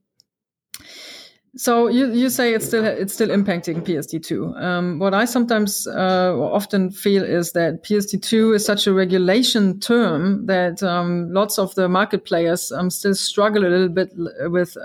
so 1.56 1.88
you, 1.88 2.12
you 2.12 2.31
say 2.31 2.55
it's 2.55 2.67
still 2.67 2.84
it's 2.84 3.12
still 3.12 3.28
impacting 3.28 3.82
PSD2. 3.82 4.61
Um, 4.61 4.99
what 4.99 5.14
I 5.14 5.25
sometimes 5.25 5.87
uh, 5.87 6.34
often 6.37 6.90
feel 6.90 7.22
is 7.22 7.52
that 7.52 7.84
PSD2 7.84 8.56
is 8.56 8.64
such 8.64 8.87
a 8.87 8.93
regulation 8.93 9.78
term 9.81 10.46
that 10.46 10.82
um, 10.82 11.32
lots 11.32 11.58
of 11.58 11.75
the 11.75 11.88
market 11.88 12.25
players 12.25 12.72
um, 12.72 12.88
still 12.90 13.14
struggle 13.14 13.64
a 13.64 13.69
little 13.69 13.88
bit 13.88 14.12
with 14.50 14.76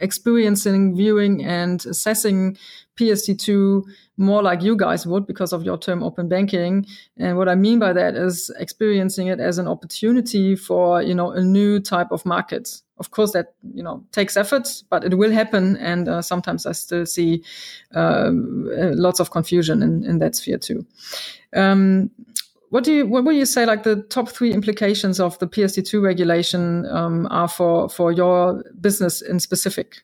experiencing, 0.00 0.96
viewing, 0.96 1.44
and 1.44 1.84
assessing 1.86 2.56
PSD2 2.98 3.84
more 4.18 4.42
like 4.42 4.62
you 4.62 4.76
guys 4.76 5.06
would 5.06 5.26
because 5.26 5.52
of 5.52 5.62
your 5.62 5.78
term 5.78 6.02
open 6.02 6.28
banking. 6.28 6.84
And 7.16 7.36
what 7.36 7.48
I 7.48 7.54
mean 7.54 7.78
by 7.78 7.92
that 7.92 8.16
is 8.16 8.50
experiencing 8.58 9.28
it 9.28 9.38
as 9.38 9.58
an 9.58 9.68
opportunity 9.68 10.56
for, 10.56 11.00
you 11.00 11.14
know, 11.14 11.30
a 11.30 11.42
new 11.42 11.78
type 11.78 12.10
of 12.10 12.26
market. 12.26 12.82
Of 12.98 13.12
course, 13.12 13.32
that, 13.32 13.54
you 13.74 13.82
know, 13.82 14.04
takes 14.10 14.36
effort, 14.36 14.82
but 14.90 15.04
it 15.04 15.16
will 15.16 15.30
happen. 15.30 15.76
And 15.76 16.08
uh, 16.08 16.20
sometimes 16.20 16.66
I 16.66 16.72
still 16.72 17.06
see 17.06 17.44
um, 17.94 18.68
uh, 18.76 18.90
lots 18.94 19.20
of 19.20 19.30
confusion 19.30 19.82
in, 19.84 20.04
in 20.04 20.18
that 20.18 20.34
sphere 20.34 20.58
too. 20.58 20.84
Um, 21.54 22.10
what 22.70 22.84
do 22.84 22.92
you 22.92 23.06
what 23.06 23.24
would 23.24 23.36
you 23.36 23.46
say 23.46 23.64
like 23.64 23.82
the 23.82 24.02
top 24.04 24.28
three 24.28 24.52
implications 24.52 25.20
of 25.20 25.38
the 25.38 25.46
PSD2 25.46 26.02
regulation 26.02 26.86
um, 26.86 27.26
are 27.30 27.48
for 27.48 27.88
for 27.88 28.12
your 28.12 28.62
business 28.80 29.22
in 29.22 29.40
specific? 29.40 30.02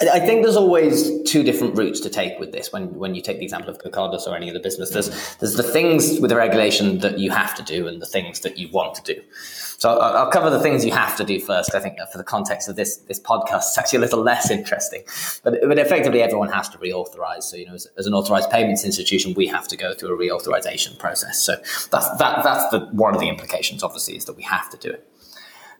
I 0.00 0.20
think 0.20 0.44
there's 0.44 0.56
always 0.56 1.22
two 1.24 1.42
different 1.42 1.76
routes 1.76 1.98
to 2.00 2.08
take 2.08 2.38
with 2.38 2.52
this. 2.52 2.72
When 2.72 2.94
when 2.94 3.16
you 3.16 3.20
take 3.20 3.38
the 3.38 3.44
example 3.44 3.70
of 3.70 3.78
Cardless 3.78 4.28
or 4.28 4.36
any 4.36 4.48
other 4.48 4.60
business, 4.60 4.90
there's 4.90 5.08
there's 5.38 5.54
the 5.54 5.64
things 5.64 6.20
with 6.20 6.30
the 6.30 6.36
regulation 6.36 6.98
that 6.98 7.18
you 7.18 7.32
have 7.32 7.52
to 7.56 7.64
do 7.64 7.88
and 7.88 8.00
the 8.00 8.06
things 8.06 8.40
that 8.40 8.58
you 8.58 8.68
want 8.70 8.94
to 8.94 9.14
do. 9.14 9.20
So 9.32 9.90
I'll, 9.90 10.16
I'll 10.16 10.30
cover 10.30 10.50
the 10.50 10.60
things 10.60 10.84
you 10.84 10.92
have 10.92 11.16
to 11.16 11.24
do 11.24 11.40
first. 11.40 11.74
I 11.74 11.80
think 11.80 11.98
for 12.12 12.18
the 12.18 12.22
context 12.22 12.68
of 12.68 12.76
this 12.76 12.98
this 13.08 13.18
podcast, 13.18 13.70
it's 13.70 13.78
actually 13.78 13.98
a 13.98 14.02
little 14.02 14.22
less 14.22 14.52
interesting. 14.52 15.02
But 15.42 15.54
but 15.66 15.80
effectively, 15.80 16.22
everyone 16.22 16.52
has 16.52 16.68
to 16.68 16.78
reauthorize. 16.78 17.42
So 17.44 17.56
you 17.56 17.66
know, 17.66 17.74
as, 17.74 17.88
as 17.96 18.06
an 18.06 18.14
authorized 18.14 18.50
payments 18.50 18.84
institution, 18.84 19.34
we 19.34 19.48
have 19.48 19.66
to 19.66 19.76
go 19.76 19.94
through 19.94 20.14
a 20.14 20.18
reauthorization 20.18 20.96
process. 20.96 21.42
So 21.42 21.56
that's 21.90 22.08
that 22.18 22.44
that's 22.44 22.70
the 22.70 22.88
one 22.92 23.14
of 23.14 23.20
the 23.20 23.28
implications. 23.28 23.82
Obviously, 23.82 24.16
is 24.16 24.26
that 24.26 24.36
we 24.36 24.44
have 24.44 24.70
to 24.70 24.76
do 24.76 24.90
it. 24.90 25.08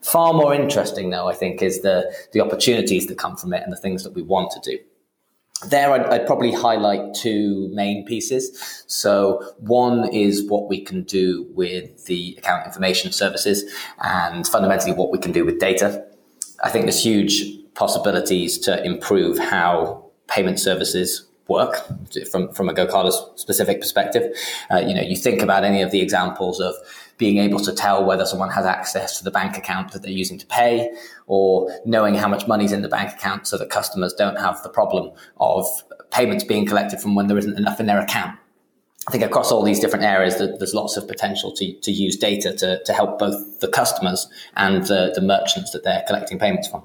Far 0.03 0.33
more 0.33 0.55
interesting, 0.55 1.11
though, 1.11 1.29
I 1.29 1.35
think, 1.35 1.63
is 1.63 1.83
the, 1.83 2.15
the 2.33 2.41
opportunities 2.41 3.07
that 3.07 3.19
come 3.19 3.37
from 3.37 3.53
it 3.53 3.63
and 3.63 3.73
the 3.73 3.77
things 3.77 4.05
that 4.05 4.15
we 4.15 4.23
want 4.23 4.51
to 4.53 4.61
do. 4.61 4.79
There, 5.67 5.91
I'd, 5.91 6.07
I'd, 6.07 6.27
probably 6.27 6.53
highlight 6.53 7.15
two 7.15 7.69
main 7.73 8.07
pieces. 8.07 8.85
So, 8.87 9.55
one 9.59 10.09
is 10.15 10.49
what 10.49 10.69
we 10.69 10.81
can 10.81 11.03
do 11.03 11.49
with 11.51 12.07
the 12.07 12.37
account 12.39 12.65
information 12.65 13.11
services 13.11 13.65
and 14.01 14.47
fundamentally 14.47 14.93
what 14.93 15.11
we 15.11 15.19
can 15.19 15.33
do 15.33 15.45
with 15.45 15.59
data. 15.59 16.07
I 16.63 16.71
think 16.71 16.85
there's 16.85 17.03
huge 17.03 17.43
possibilities 17.75 18.57
to 18.59 18.85
improve 18.85 19.39
how 19.39 20.11
payment 20.29 20.61
services 20.61 21.28
work 21.49 21.83
from, 22.31 22.53
from 22.53 22.69
a 22.69 22.75
GoCardless 22.75 23.39
specific 23.39 23.81
perspective. 23.81 24.37
Uh, 24.71 24.79
you 24.79 24.95
know, 24.95 25.03
you 25.03 25.17
think 25.17 25.43
about 25.43 25.65
any 25.65 25.83
of 25.83 25.91
the 25.91 26.01
examples 26.01 26.61
of 26.61 26.75
being 27.17 27.39
able 27.39 27.59
to 27.61 27.73
tell 27.73 28.05
whether 28.05 28.25
someone 28.25 28.51
has 28.51 28.65
access 28.65 29.19
to 29.19 29.25
the 29.25 29.31
bank 29.31 29.57
account 29.57 29.93
that 29.93 30.03
they're 30.03 30.11
using 30.11 30.39
to 30.39 30.47
pay 30.47 30.93
or 31.27 31.69
knowing 31.85 32.15
how 32.15 32.29
much 32.29 32.47
money's 32.47 32.71
in 32.71 32.83
the 32.83 32.89
bank 32.89 33.13
account 33.13 33.47
so 33.47 33.59
that 33.59 33.71
customers 33.71 34.15
don't 34.15 34.39
have 34.39 34.63
the 34.63 34.69
problem 34.69 35.11
of 35.39 35.67
payments 36.11 36.45
being 36.45 36.67
collected 36.67 37.01
from 37.01 37.15
when 37.15 37.27
there 37.27 37.39
isn't 37.39 37.59
enough 37.59 37.81
in 37.81 37.87
their 37.87 38.01
account. 38.01 38.39
I 39.09 39.11
think 39.11 39.25
across 39.25 39.51
all 39.51 39.63
these 39.63 39.81
different 39.81 40.05
areas, 40.05 40.37
there's 40.37 40.75
lots 40.75 40.99
of 40.99 41.09
potential 41.09 41.51
to, 41.53 41.73
to 41.81 41.91
use 41.91 42.17
data 42.17 42.53
to, 42.53 42.83
to 42.85 42.93
help 42.93 43.19
both 43.19 43.61
the 43.61 43.69
customers 43.69 44.29
and 44.55 44.85
the, 44.85 45.13
the 45.15 45.23
merchants 45.23 45.71
that 45.71 45.83
they're 45.83 46.05
collecting 46.07 46.39
payments 46.39 46.69
from. 46.69 46.83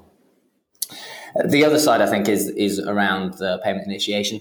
The 1.44 1.64
other 1.64 1.78
side, 1.78 2.00
I 2.00 2.06
think, 2.06 2.28
is 2.28 2.48
is 2.50 2.78
around 2.78 3.34
the 3.34 3.60
payment 3.64 3.86
initiation. 3.86 4.40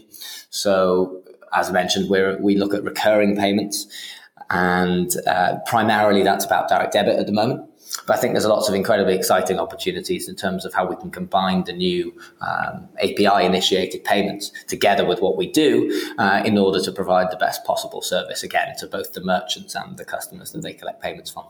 So, 0.49 1.23
as 1.53 1.69
I 1.69 1.71
mentioned, 1.71 2.09
we 2.09 2.35
we 2.35 2.55
look 2.55 2.73
at 2.73 2.83
recurring 2.83 3.35
payments, 3.35 3.87
and 4.49 5.11
uh, 5.25 5.57
primarily 5.65 6.23
that's 6.23 6.45
about 6.45 6.69
direct 6.69 6.93
debit 6.93 7.17
at 7.17 7.25
the 7.25 7.33
moment. 7.33 7.69
But 8.07 8.17
I 8.17 8.19
think 8.19 8.33
there's 8.33 8.45
lots 8.45 8.69
of 8.69 8.75
incredibly 8.75 9.15
exciting 9.15 9.59
opportunities 9.59 10.27
in 10.27 10.35
terms 10.35 10.65
of 10.65 10.73
how 10.73 10.85
we 10.85 10.95
can 10.95 11.11
combine 11.11 11.63
the 11.63 11.73
new 11.73 12.13
um, 12.41 12.89
API 13.01 13.45
initiated 13.45 14.03
payments 14.03 14.51
together 14.67 15.05
with 15.05 15.21
what 15.21 15.37
we 15.37 15.51
do 15.51 16.13
uh, 16.17 16.41
in 16.45 16.57
order 16.57 16.81
to 16.81 16.91
provide 16.91 17.29
the 17.31 17.37
best 17.37 17.63
possible 17.65 18.01
service 18.01 18.43
again 18.43 18.75
to 18.79 18.87
both 18.87 19.13
the 19.13 19.21
merchants 19.21 19.75
and 19.75 19.97
the 19.97 20.05
customers 20.05 20.51
that 20.51 20.61
they 20.61 20.73
collect 20.73 21.01
payments 21.01 21.29
from. 21.29 21.45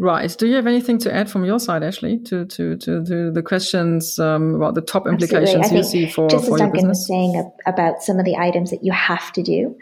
Right. 0.00 0.34
Do 0.38 0.46
you 0.46 0.54
have 0.54 0.66
anything 0.66 0.96
to 1.00 1.14
add 1.14 1.30
from 1.30 1.44
your 1.44 1.60
side, 1.60 1.82
Ashley, 1.82 2.18
to 2.20 2.46
to 2.46 2.74
to, 2.78 3.04
to 3.04 3.30
the 3.30 3.42
questions 3.42 4.18
um, 4.18 4.54
about 4.54 4.74
the 4.74 4.80
top 4.80 5.06
implications 5.06 5.70
you 5.70 5.82
see 5.82 6.08
for, 6.08 6.26
just 6.26 6.46
for 6.46 6.54
as 6.54 6.58
your 6.58 6.58
Duncan 6.58 6.72
business? 6.72 6.98
was 7.00 7.06
saying 7.06 7.52
about 7.66 8.02
some 8.02 8.18
of 8.18 8.24
the 8.24 8.34
items 8.34 8.70
that 8.70 8.82
you 8.82 8.92
have 8.92 9.30
to 9.32 9.42
do, 9.42 9.76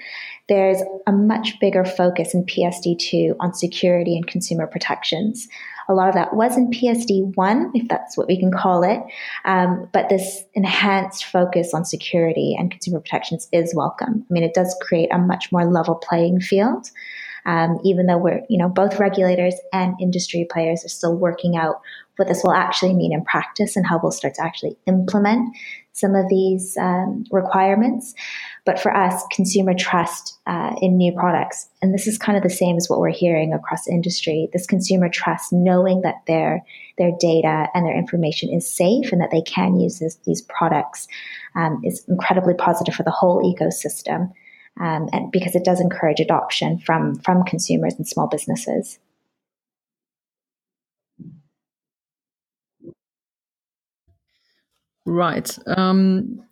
there's 0.48 0.82
a 1.06 1.12
much 1.12 1.60
bigger 1.60 1.84
focus 1.84 2.34
in 2.34 2.44
PSD2 2.44 3.36
on 3.38 3.54
security 3.54 4.16
and 4.16 4.26
consumer 4.26 4.66
protections. 4.66 5.46
A 5.88 5.94
lot 5.94 6.08
of 6.08 6.14
that 6.16 6.34
was 6.34 6.56
in 6.56 6.68
PSD1, 6.68 7.70
if 7.74 7.86
that's 7.86 8.16
what 8.16 8.26
we 8.26 8.40
can 8.40 8.50
call 8.50 8.82
it. 8.82 9.00
Um, 9.44 9.88
but 9.92 10.08
this 10.08 10.42
enhanced 10.54 11.26
focus 11.26 11.72
on 11.72 11.84
security 11.84 12.56
and 12.58 12.72
consumer 12.72 12.98
protections 12.98 13.48
is 13.52 13.72
welcome. 13.72 14.26
I 14.28 14.32
mean, 14.32 14.42
it 14.42 14.52
does 14.52 14.74
create 14.82 15.10
a 15.12 15.18
much 15.18 15.52
more 15.52 15.64
level 15.64 15.94
playing 15.94 16.40
field. 16.40 16.90
Um, 17.46 17.78
even 17.84 18.06
though 18.06 18.18
we're, 18.18 18.42
you 18.48 18.58
know, 18.58 18.68
both 18.68 18.98
regulators 18.98 19.54
and 19.72 19.94
industry 20.00 20.46
players 20.50 20.84
are 20.84 20.88
still 20.88 21.16
working 21.16 21.56
out 21.56 21.80
what 22.16 22.28
this 22.28 22.42
will 22.42 22.52
actually 22.52 22.94
mean 22.94 23.12
in 23.12 23.24
practice 23.24 23.76
and 23.76 23.86
how 23.86 24.00
we'll 24.02 24.10
start 24.10 24.34
to 24.34 24.42
actually 24.42 24.76
implement 24.86 25.56
some 25.92 26.14
of 26.14 26.28
these 26.28 26.76
um, 26.76 27.24
requirements. 27.30 28.14
But 28.64 28.78
for 28.78 28.94
us, 28.94 29.22
consumer 29.32 29.72
trust 29.72 30.38
uh, 30.46 30.74
in 30.80 30.96
new 30.96 31.12
products, 31.12 31.68
and 31.80 31.94
this 31.94 32.06
is 32.06 32.18
kind 32.18 32.36
of 32.36 32.42
the 32.42 32.50
same 32.50 32.76
as 32.76 32.88
what 32.88 33.00
we're 33.00 33.10
hearing 33.10 33.52
across 33.52 33.88
industry. 33.88 34.48
This 34.52 34.66
consumer 34.66 35.08
trust, 35.08 35.52
knowing 35.52 36.02
that 36.02 36.16
their 36.26 36.64
their 36.98 37.12
data 37.18 37.68
and 37.72 37.86
their 37.86 37.96
information 37.96 38.52
is 38.52 38.68
safe 38.68 39.12
and 39.12 39.20
that 39.20 39.30
they 39.30 39.42
can 39.42 39.78
use 39.78 40.00
this, 40.00 40.16
these 40.26 40.42
products, 40.42 41.06
um, 41.54 41.80
is 41.84 42.04
incredibly 42.08 42.54
positive 42.54 42.94
for 42.94 43.04
the 43.04 43.10
whole 43.10 43.42
ecosystem 43.42 44.32
um, 44.80 45.08
and 45.12 45.30
because 45.32 45.54
it 45.54 45.64
does 45.64 45.80
encourage 45.80 46.20
adoption 46.20 46.78
from 46.78 47.16
from 47.16 47.44
consumers 47.44 47.94
and 47.94 48.06
small 48.06 48.26
businesses. 48.26 48.98
Right. 55.04 55.58
Um, 55.66 56.42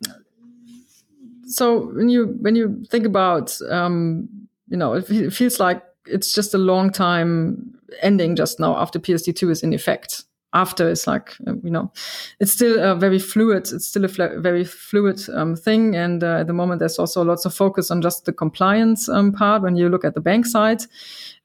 so 1.47 1.91
when 1.93 2.09
you 2.09 2.37
when 2.41 2.55
you 2.55 2.83
think 2.89 3.05
about 3.05 3.55
um, 3.69 4.27
you 4.67 4.77
know 4.77 4.93
it 4.93 5.31
feels 5.31 5.59
like 5.59 5.83
it's 6.05 6.33
just 6.33 6.53
a 6.53 6.57
long 6.57 6.89
time 6.89 7.73
ending 8.01 8.35
just 8.35 8.59
now 8.59 8.75
after 8.77 8.99
PSD2 8.99 9.51
is 9.51 9.63
in 9.63 9.73
effect 9.73 10.23
after 10.53 10.89
is 10.89 11.05
like 11.07 11.35
uh, 11.45 11.53
you 11.61 11.69
know 11.69 11.91
it's 12.39 12.53
still 12.53 12.79
a 12.79 12.95
very 12.95 13.19
fluid 13.19 13.67
it's 13.73 13.87
still 13.87 14.05
a 14.05 14.07
fl- 14.07 14.39
very 14.39 14.63
fluid 14.63 15.21
um, 15.33 15.55
thing. 15.55 15.95
And 15.95 16.23
uh, 16.23 16.39
at 16.39 16.47
the 16.47 16.53
moment 16.53 16.79
there's 16.79 16.99
also 16.99 17.23
lots 17.23 17.45
of 17.45 17.53
focus 17.53 17.91
on 17.91 18.01
just 18.01 18.25
the 18.25 18.33
compliance 18.33 19.09
um, 19.09 19.31
part 19.31 19.61
when 19.61 19.75
you 19.75 19.89
look 19.89 20.05
at 20.05 20.13
the 20.13 20.21
bank 20.21 20.45
side. 20.45 20.83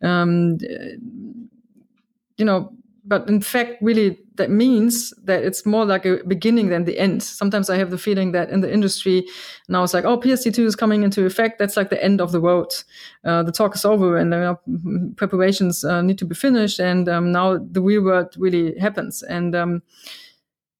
Um, 0.02 0.58
you 2.36 2.44
know 2.44 2.72
but 3.04 3.28
in 3.28 3.40
fact, 3.40 3.82
really, 3.82 4.18
that 4.36 4.50
means 4.50 5.12
that 5.24 5.42
it's 5.44 5.66
more 5.66 5.84
like 5.84 6.06
a 6.06 6.20
beginning 6.26 6.68
than 6.68 6.84
the 6.84 6.98
end. 6.98 7.22
Sometimes 7.22 7.68
I 7.70 7.76
have 7.76 7.90
the 7.90 7.98
feeling 7.98 8.32
that 8.32 8.50
in 8.50 8.60
the 8.60 8.72
industry 8.72 9.26
now 9.68 9.82
it's 9.82 9.94
like, 9.94 10.04
oh, 10.04 10.18
PSD2 10.18 10.64
is 10.64 10.76
coming 10.76 11.02
into 11.02 11.24
effect. 11.26 11.58
That's 11.58 11.76
like 11.76 11.90
the 11.90 12.02
end 12.02 12.20
of 12.20 12.32
the 12.32 12.40
road. 12.40 12.72
Uh, 13.24 13.42
the 13.42 13.52
talk 13.52 13.74
is 13.74 13.84
over, 13.84 14.16
and 14.16 14.30
know, 14.30 14.60
preparations 15.16 15.84
uh, 15.84 16.02
need 16.02 16.18
to 16.18 16.24
be 16.24 16.34
finished, 16.34 16.80
and 16.80 17.08
um, 17.08 17.32
now 17.32 17.58
the 17.58 17.80
real 17.80 18.02
world 18.02 18.34
really 18.38 18.78
happens. 18.78 19.22
And 19.22 19.54
um, 19.54 19.82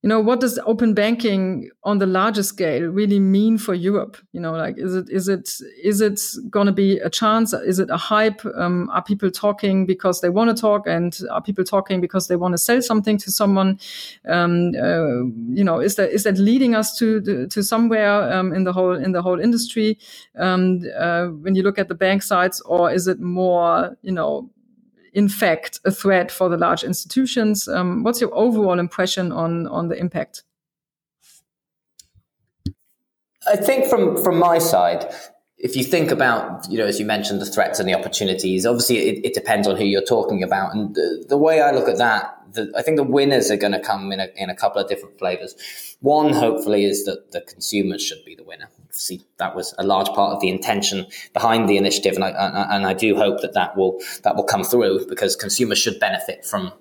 you 0.02 0.08
know 0.08 0.18
what 0.18 0.40
does 0.40 0.58
open 0.66 0.94
banking 0.94 1.70
on 1.84 1.98
the 1.98 2.06
larger 2.06 2.42
scale 2.42 2.82
really 2.88 3.20
mean 3.20 3.56
for 3.56 3.72
europe? 3.72 4.16
You 4.32 4.40
know 4.40 4.52
like 4.52 4.76
is 4.76 4.96
it 4.96 5.08
is 5.08 5.28
it 5.28 5.48
is 5.82 6.00
it 6.00 6.20
going 6.50 6.66
to 6.66 6.72
be 6.72 6.98
a 6.98 7.08
chance? 7.08 7.52
Is 7.52 7.78
it 7.78 7.88
a 7.88 7.96
hype? 7.96 8.44
Um, 8.56 8.90
are 8.90 9.02
people 9.02 9.30
talking 9.30 9.86
because 9.86 10.20
they 10.20 10.28
want 10.28 10.54
to 10.54 10.60
talk? 10.60 10.88
And 10.88 11.16
are 11.30 11.40
people 11.40 11.62
talking 11.62 12.00
because 12.00 12.26
they 12.26 12.34
want 12.34 12.52
to 12.52 12.58
sell 12.58 12.82
something 12.82 13.16
to 13.18 13.30
someone? 13.30 13.78
Um, 14.28 14.72
uh, 14.74 15.22
you 15.54 15.62
know 15.62 15.78
is 15.78 15.94
that 15.94 16.10
is 16.10 16.24
that 16.24 16.36
leading 16.36 16.74
us 16.74 16.98
to 16.98 17.46
to 17.46 17.62
somewhere 17.62 18.32
um, 18.32 18.52
in 18.52 18.64
the 18.64 18.72
whole 18.72 18.96
in 18.96 19.12
the 19.12 19.22
whole 19.22 19.38
industry? 19.38 19.98
Um, 20.36 20.82
uh, 20.98 21.26
when 21.26 21.54
you 21.54 21.62
look 21.62 21.78
at 21.78 21.86
the 21.86 21.94
bank 21.94 22.24
sides 22.24 22.60
or 22.62 22.90
is 22.90 23.06
it 23.06 23.20
more 23.20 23.96
you 24.02 24.12
know 24.12 24.50
in 25.12 25.28
fact 25.28 25.80
a 25.84 25.90
threat 25.90 26.30
for 26.30 26.48
the 26.48 26.56
large 26.56 26.82
institutions. 26.82 27.68
Um, 27.68 28.02
what's 28.02 28.20
your 28.20 28.34
overall 28.34 28.78
impression 28.78 29.32
on 29.32 29.66
on 29.66 29.88
the 29.88 29.96
impact? 29.96 30.42
I 33.46 33.56
think 33.56 33.86
from 33.86 34.22
from 34.22 34.38
my 34.38 34.58
side, 34.58 35.12
if 35.62 35.76
you 35.76 35.84
think 35.84 36.10
about, 36.10 36.68
you 36.68 36.76
know, 36.76 36.86
as 36.86 36.98
you 36.98 37.06
mentioned, 37.06 37.40
the 37.40 37.46
threats 37.46 37.78
and 37.78 37.88
the 37.88 37.94
opportunities, 37.94 38.66
obviously 38.66 38.98
it, 38.98 39.26
it 39.26 39.34
depends 39.34 39.68
on 39.68 39.76
who 39.76 39.84
you're 39.84 40.04
talking 40.04 40.42
about. 40.42 40.74
And 40.74 40.94
the, 40.94 41.24
the 41.28 41.38
way 41.38 41.60
I 41.60 41.70
look 41.70 41.88
at 41.88 41.98
that, 41.98 42.36
the, 42.52 42.72
I 42.76 42.82
think 42.82 42.96
the 42.96 43.04
winners 43.04 43.48
are 43.50 43.56
going 43.56 43.72
to 43.72 43.80
come 43.80 44.10
in 44.10 44.18
a, 44.18 44.28
in 44.34 44.50
a 44.50 44.56
couple 44.56 44.82
of 44.82 44.88
different 44.88 45.18
flavors. 45.18 45.54
One, 46.00 46.32
hopefully, 46.32 46.84
is 46.84 47.04
that 47.04 47.30
the 47.30 47.40
consumers 47.42 48.02
should 48.02 48.24
be 48.24 48.34
the 48.34 48.42
winner. 48.42 48.68
See, 48.94 49.24
that 49.38 49.56
was 49.56 49.74
a 49.78 49.84
large 49.84 50.08
part 50.08 50.34
of 50.34 50.40
the 50.40 50.50
intention 50.50 51.06
behind 51.32 51.68
the 51.68 51.78
initiative, 51.78 52.14
and 52.14 52.24
I, 52.24 52.66
and 52.70 52.86
I 52.86 52.92
do 52.92 53.16
hope 53.16 53.40
that 53.40 53.54
that 53.54 53.74
will 53.74 53.98
that 54.22 54.36
will 54.36 54.44
come 54.44 54.64
through 54.64 55.06
because 55.08 55.34
consumers 55.34 55.78
should 55.78 55.98
benefit 55.98 56.44
from 56.44 56.72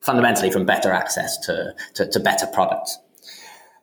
fundamentally 0.00 0.50
from 0.50 0.64
better 0.64 0.92
access 0.92 1.36
to, 1.38 1.74
to, 1.94 2.06
to 2.10 2.20
better 2.20 2.46
products. 2.46 2.98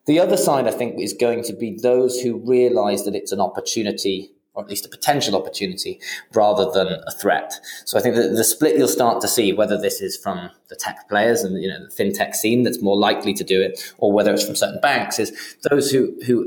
The 0.05 0.19
other 0.19 0.38
side, 0.38 0.67
I 0.67 0.71
think, 0.71 1.00
is 1.00 1.13
going 1.13 1.43
to 1.43 1.53
be 1.53 1.77
those 1.77 2.21
who 2.21 2.38
realize 2.38 3.05
that 3.05 3.15
it's 3.15 3.31
an 3.31 3.41
opportunity 3.41 4.31
or 4.53 4.63
at 4.63 4.69
least 4.69 4.88
a 4.88 4.89
potential 4.89 5.36
opportunity 5.36 6.00
rather 6.33 6.71
than 6.71 6.88
a 7.05 7.12
threat. 7.12 7.53
So 7.86 8.00
I 8.00 8.01
think 8.01 8.15
that 8.15 8.29
the 8.29 8.43
split 8.43 8.75
you'll 8.75 8.88
start 8.88 9.21
to 9.21 9.27
see, 9.27 9.53
whether 9.53 9.79
this 9.79 10.01
is 10.01 10.17
from 10.17 10.50
the 10.69 10.75
tech 10.75 11.07
players 11.07 11.43
and 11.43 11.62
you 11.62 11.69
know 11.69 11.86
the 11.86 11.91
fintech 11.93 12.33
scene 12.33 12.63
that's 12.63 12.81
more 12.81 12.97
likely 12.97 13.36
to 13.36 13.43
do 13.43 13.62
it, 13.62 13.93
or 14.00 14.12
whether 14.12 14.33
it's 14.33 14.43
from 14.43 14.55
certain 14.55 14.81
banks, 14.81 15.19
is 15.19 15.55
those 15.69 15.91
who 15.91 16.17
who 16.25 16.43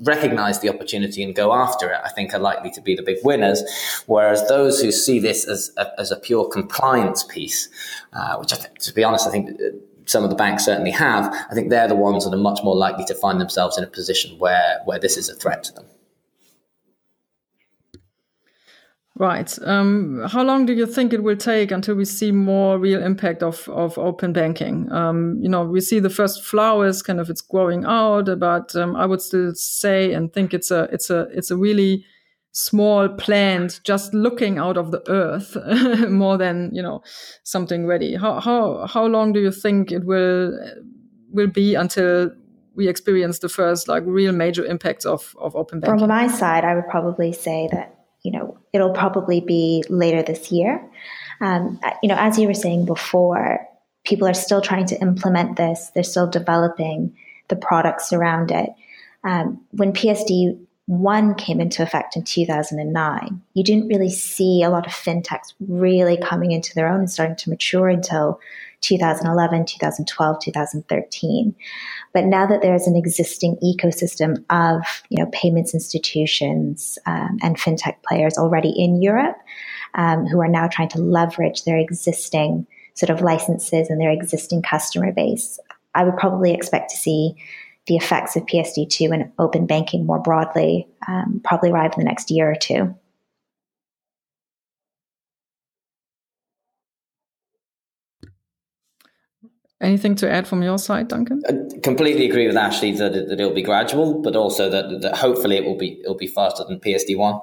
recognize 0.00 0.60
the 0.60 0.68
opportunity 0.68 1.22
and 1.22 1.34
go 1.34 1.52
after 1.52 1.90
it, 1.90 2.00
I 2.04 2.10
think 2.10 2.34
are 2.34 2.38
likely 2.38 2.70
to 2.72 2.80
be 2.80 2.94
the 2.94 3.02
big 3.02 3.18
winners. 3.24 3.62
Whereas 4.06 4.46
those 4.48 4.80
who 4.80 4.92
see 4.92 5.18
this 5.18 5.46
as 5.46 5.72
a, 5.76 5.88
as 5.98 6.10
a 6.10 6.16
pure 6.16 6.48
compliance 6.48 7.24
piece, 7.24 7.68
uh, 8.12 8.36
which 8.36 8.52
I 8.52 8.56
to 8.56 8.94
be 8.94 9.04
honest, 9.04 9.26
I 9.26 9.30
think 9.30 9.50
uh, 9.60 9.76
some 10.04 10.22
of 10.22 10.30
the 10.30 10.36
banks 10.36 10.64
certainly 10.64 10.92
have, 10.92 11.32
I 11.50 11.54
think 11.54 11.70
they're 11.70 11.88
the 11.88 11.96
ones 11.96 12.24
that 12.24 12.32
are 12.32 12.40
much 12.40 12.60
more 12.62 12.76
likely 12.76 13.04
to 13.06 13.14
find 13.14 13.40
themselves 13.40 13.76
in 13.76 13.84
a 13.84 13.88
position 13.88 14.38
where, 14.38 14.80
where 14.84 14.98
this 14.98 15.16
is 15.16 15.28
a 15.28 15.34
threat 15.34 15.64
to 15.64 15.72
them. 15.72 15.84
Right. 19.18 19.58
Um, 19.64 20.24
how 20.28 20.42
long 20.42 20.66
do 20.66 20.74
you 20.74 20.84
think 20.84 21.14
it 21.14 21.22
will 21.22 21.38
take 21.38 21.70
until 21.70 21.94
we 21.94 22.04
see 22.04 22.32
more 22.32 22.78
real 22.78 23.02
impact 23.02 23.42
of, 23.42 23.66
of 23.70 23.96
open 23.96 24.34
banking? 24.34 24.92
Um, 24.92 25.38
you 25.40 25.48
know, 25.48 25.64
we 25.64 25.80
see 25.80 26.00
the 26.00 26.10
first 26.10 26.44
flowers, 26.44 27.02
kind 27.02 27.18
of 27.18 27.30
it's 27.30 27.40
growing 27.40 27.86
out, 27.86 28.28
but 28.38 28.76
um, 28.76 28.94
I 28.94 29.06
would 29.06 29.22
still 29.22 29.54
say 29.54 30.12
and 30.12 30.30
think 30.34 30.52
it's 30.52 30.70
a 30.70 30.82
it's 30.92 31.08
a 31.08 31.28
it's 31.32 31.50
a 31.50 31.56
really 31.56 32.04
small 32.52 33.08
plant 33.08 33.80
just 33.84 34.12
looking 34.12 34.58
out 34.58 34.76
of 34.76 34.90
the 34.90 35.02
earth 35.10 35.56
more 36.10 36.36
than 36.36 36.70
you 36.74 36.82
know 36.82 37.02
something 37.42 37.86
ready. 37.86 38.16
How 38.16 38.38
how 38.38 38.86
how 38.86 39.06
long 39.06 39.32
do 39.32 39.40
you 39.40 39.50
think 39.50 39.92
it 39.92 40.04
will 40.04 40.52
will 41.30 41.46
be 41.46 41.74
until 41.74 42.32
we 42.74 42.86
experience 42.86 43.38
the 43.38 43.48
first 43.48 43.88
like 43.88 44.02
real 44.04 44.32
major 44.32 44.66
impacts 44.66 45.06
of 45.06 45.34
of 45.38 45.56
open 45.56 45.80
banking? 45.80 46.00
From 46.00 46.08
my 46.08 46.28
side, 46.28 46.64
I 46.64 46.74
would 46.74 46.88
probably 46.88 47.32
say 47.32 47.70
that 47.72 47.95
it'll 48.76 48.92
probably 48.92 49.40
be 49.40 49.82
later 49.88 50.22
this 50.22 50.52
year. 50.52 50.88
Um, 51.40 51.80
you 52.02 52.08
know, 52.08 52.16
as 52.16 52.38
you 52.38 52.46
were 52.46 52.54
saying 52.54 52.86
before, 52.86 53.66
people 54.04 54.28
are 54.28 54.34
still 54.34 54.60
trying 54.60 54.86
to 54.86 55.00
implement 55.00 55.56
this. 55.56 55.90
They're 55.94 56.04
still 56.04 56.28
developing 56.28 57.16
the 57.48 57.56
products 57.56 58.12
around 58.12 58.50
it. 58.50 58.70
Um, 59.24 59.60
when 59.72 59.92
PSD 59.92 60.58
one 60.86 61.34
came 61.34 61.60
into 61.60 61.82
effect 61.82 62.16
in 62.16 62.22
2009. 62.22 63.42
You 63.54 63.64
didn't 63.64 63.88
really 63.88 64.10
see 64.10 64.62
a 64.62 64.70
lot 64.70 64.86
of 64.86 64.92
fintechs 64.92 65.52
really 65.60 66.16
coming 66.16 66.52
into 66.52 66.74
their 66.74 66.88
own 66.88 67.00
and 67.00 67.10
starting 67.10 67.36
to 67.36 67.50
mature 67.50 67.88
until 67.88 68.40
2011, 68.86 69.66
2012, 69.66 70.40
2013. 70.40 71.54
But 72.12 72.24
now 72.24 72.46
that 72.46 72.62
there's 72.62 72.86
an 72.86 72.96
existing 72.96 73.56
ecosystem 73.62 74.44
of 74.50 74.82
you 75.08 75.22
know 75.22 75.30
payments 75.32 75.74
institutions 75.74 76.98
um, 77.06 77.38
and 77.42 77.58
fintech 77.58 77.96
players 78.06 78.38
already 78.38 78.70
in 78.70 79.02
Europe, 79.02 79.36
um, 79.94 80.26
who 80.26 80.40
are 80.40 80.48
now 80.48 80.68
trying 80.68 80.88
to 80.90 81.00
leverage 81.00 81.64
their 81.64 81.78
existing 81.78 82.66
sort 82.94 83.10
of 83.10 83.20
licenses 83.20 83.90
and 83.90 84.00
their 84.00 84.10
existing 84.10 84.62
customer 84.62 85.12
base, 85.12 85.58
I 85.94 86.04
would 86.04 86.16
probably 86.16 86.54
expect 86.54 86.90
to 86.90 86.96
see 86.96 87.34
the 87.86 87.96
effects 87.96 88.36
of 88.36 88.46
PSD2 88.46 89.12
and 89.12 89.32
open 89.38 89.66
banking 89.66 90.06
more 90.06 90.18
broadly 90.18 90.88
um, 91.06 91.40
probably 91.44 91.70
arrive 91.70 91.92
in 91.96 92.00
the 92.00 92.04
next 92.04 92.30
year 92.30 92.50
or 92.50 92.56
two. 92.56 92.94
Anything 99.80 100.14
to 100.16 100.30
add 100.30 100.48
from 100.48 100.62
your 100.62 100.78
side, 100.78 101.08
Duncan? 101.08 101.42
I 101.46 101.78
completely 101.80 102.28
agree 102.28 102.46
with 102.46 102.56
Ashley 102.56 102.92
that, 102.92 103.14
it, 103.14 103.28
that 103.28 103.38
it'll 103.38 103.52
be 103.52 103.62
gradual, 103.62 104.22
but 104.22 104.34
also 104.34 104.70
that, 104.70 105.02
that 105.02 105.16
hopefully 105.16 105.56
it 105.56 105.64
will 105.64 105.76
be 105.76 106.00
it'll 106.00 106.16
be 106.16 106.26
faster 106.26 106.64
than 106.64 106.80
PSD 106.80 107.16
one 107.16 107.40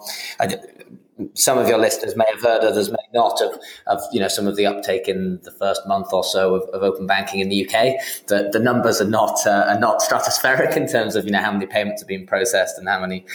some 1.36 1.58
of 1.58 1.67
your 1.67 1.77
listeners 1.77 2.15
may 2.15 2.25
have 2.32 2.41
heard, 2.41 2.63
others 2.63 2.89
may 2.89 2.98
not, 3.13 3.39
of, 3.41 3.60
of 3.88 4.01
you 4.12 4.20
know 4.20 4.27
some 4.27 4.48
of 4.48 4.55
the 4.55 4.65
uptake 4.65 5.08
in 5.08 5.39
the 5.43 5.51
first 5.51 5.86
month 5.88 6.12
or 6.12 6.24
so 6.24 6.55
of, 6.55 6.70
of 6.70 6.82
open 6.82 7.05
banking 7.05 7.39
in 7.39 7.50
the 7.50 7.65
UK. 7.65 8.00
The, 8.27 8.50
the 8.51 8.60
numbers 8.60 9.00
are 9.00 9.08
not 9.08 9.46
uh, 9.46 9.65
are 9.67 9.79
not 9.79 10.00
stratospheric 10.00 10.75
in 10.77 10.88
terms 10.88 11.15
of 11.15 11.25
you 11.25 11.32
know 11.32 11.41
how 11.41 11.51
many 11.51 11.67
payments 11.67 12.01
have 12.01 12.08
been 12.08 12.25
processed 12.25 12.77
and 12.77 12.88
how 12.88 13.00
many 13.00 13.25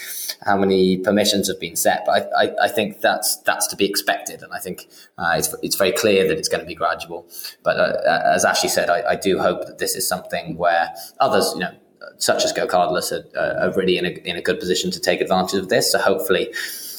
how 0.45 0.57
many 0.57 0.99
permissions 0.99 1.49
have 1.49 1.61
been 1.61 1.77
set. 1.77 2.05
But 2.05 2.33
I, 2.37 2.45
I, 2.45 2.65
I 2.65 2.69
think 2.69 3.01
that's 3.01 3.37
that's 3.39 3.67
to 3.69 3.77
be 3.77 3.89
expected, 3.89 4.43
and 4.43 4.53
I 4.53 4.59
think 4.59 4.89
uh, 5.17 5.35
it's 5.37 5.55
it's 5.63 5.77
very 5.77 5.93
clear 5.93 6.27
that 6.27 6.37
it's 6.37 6.49
going 6.49 6.61
to 6.61 6.67
be 6.67 6.75
gradual. 6.75 7.29
But 7.63 7.79
uh, 7.79 8.23
as 8.35 8.45
Ashley 8.45 8.71
said, 8.71 8.91
I, 8.91 9.11
I 9.11 9.17
do 9.17 9.39
hope 9.39 9.67
that 9.67 9.79
this 9.79 9.95
is 9.95 10.07
something 10.07 10.57
where 10.57 10.93
others 11.21 11.53
you 11.55 11.61
know 11.61 11.75
such 12.17 12.45
as 12.45 12.53
GoCardless 12.53 13.13
are, 13.13 13.63
are 13.63 13.73
really 13.77 13.99
in 13.99 14.05
a, 14.05 14.09
in 14.09 14.37
a 14.37 14.43
good 14.43 14.59
position 14.59 14.91
to 14.91 15.01
take 15.01 15.21
advantage 15.21 15.61
of 15.61 15.69
this. 15.69 15.93
So 15.93 15.99
hopefully 15.99 16.53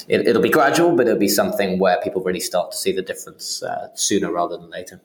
it, 0.08 0.34
will 0.34 0.42
be 0.42 0.50
gradual, 0.50 0.96
but 0.96 1.08
it'll 1.08 1.20
be 1.20 1.28
something 1.28 1.80
where 1.80 1.98
people 2.02 2.22
really 2.24 2.40
start 2.40 2.72
to 2.72 2.78
see 2.78 2.92
the 2.92 3.02
difference 3.02 3.64
uh, 3.64 3.90
sooner 3.96 4.32
rather 4.32 4.58
than 4.58 4.70
later. 4.70 5.02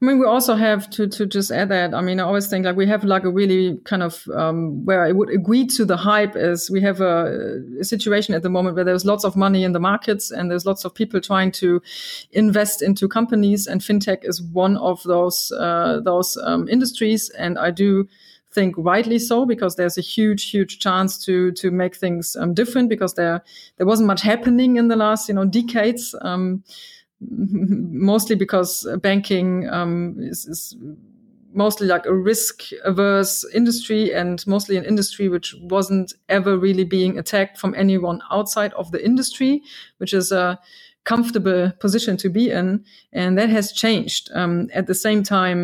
I 0.00 0.04
mean, 0.04 0.20
we 0.20 0.26
also 0.26 0.54
have 0.54 0.88
to 0.90 1.08
to 1.08 1.26
just 1.26 1.50
add 1.50 1.68
that. 1.70 1.92
I 1.92 2.00
mean, 2.00 2.20
I 2.20 2.22
always 2.22 2.46
think 2.46 2.64
like 2.64 2.76
we 2.76 2.86
have 2.86 3.04
like 3.04 3.24
a 3.24 3.30
really 3.30 3.78
kind 3.84 4.02
of 4.02 4.26
um, 4.34 4.84
where 4.84 5.04
I 5.04 5.12
would 5.12 5.28
agree 5.28 5.66
to 5.66 5.84
the 5.84 5.96
hype 5.96 6.36
is 6.36 6.70
we 6.70 6.80
have 6.82 7.00
a, 7.00 7.60
a, 7.80 7.84
situation 7.84 8.34
at 8.34 8.42
the 8.42 8.48
moment 8.48 8.76
where 8.76 8.84
there's 8.84 9.04
lots 9.04 9.24
of 9.24 9.36
money 9.36 9.64
in 9.64 9.72
the 9.72 9.80
markets 9.80 10.30
and 10.30 10.50
there's 10.50 10.64
lots 10.64 10.84
of 10.84 10.94
people 10.94 11.20
trying 11.20 11.50
to 11.52 11.82
invest 12.30 12.80
into 12.80 13.08
companies, 13.08 13.66
and 13.66 13.80
fintech 13.80 14.18
is 14.22 14.40
one 14.40 14.76
of 14.76 15.02
those 15.02 15.52
uh, 15.52 16.00
those 16.02 16.38
um, 16.44 16.68
industries. 16.68 17.28
And 17.30 17.58
I 17.58 17.70
do 17.70 18.08
think 18.50 18.74
rightly 18.78 19.18
so 19.18 19.44
because 19.44 19.76
there's 19.76 19.98
a 19.98 20.02
huge 20.02 20.50
huge 20.50 20.78
chance 20.78 21.22
to 21.24 21.52
to 21.52 21.70
make 21.70 21.94
things 21.96 22.36
um, 22.36 22.54
different 22.54 22.88
because 22.88 23.14
there 23.14 23.42
there 23.76 23.86
wasn't 23.86 24.06
much 24.06 24.22
happening 24.22 24.76
in 24.76 24.88
the 24.88 24.96
last 24.96 25.28
you 25.28 25.34
know 25.34 25.44
decades 25.44 26.14
um, 26.22 26.62
mostly 27.20 28.36
because 28.36 28.86
banking 29.02 29.68
um, 29.68 30.16
is, 30.18 30.46
is, 30.46 30.76
mostly 31.54 31.86
like 31.86 32.04
a 32.04 32.14
risk 32.14 32.60
averse 32.84 33.44
industry 33.54 34.12
and 34.12 34.46
mostly 34.46 34.76
an 34.76 34.84
industry 34.84 35.30
which 35.30 35.56
wasn't 35.62 36.12
ever 36.28 36.58
really 36.58 36.84
being 36.84 37.18
attacked 37.18 37.58
from 37.58 37.74
anyone 37.74 38.20
outside 38.30 38.72
of 38.74 38.92
the 38.92 39.02
industry 39.02 39.62
which 39.96 40.12
is 40.12 40.30
a 40.30 40.58
comfortable 41.08 41.72
position 41.80 42.16
to 42.16 42.28
be 42.28 42.50
in 42.50 42.84
and 43.12 43.38
that 43.38 43.48
has 43.48 43.72
changed. 43.72 44.30
Um, 44.34 44.68
at 44.74 44.86
the 44.86 44.94
same 44.94 45.22
time 45.22 45.56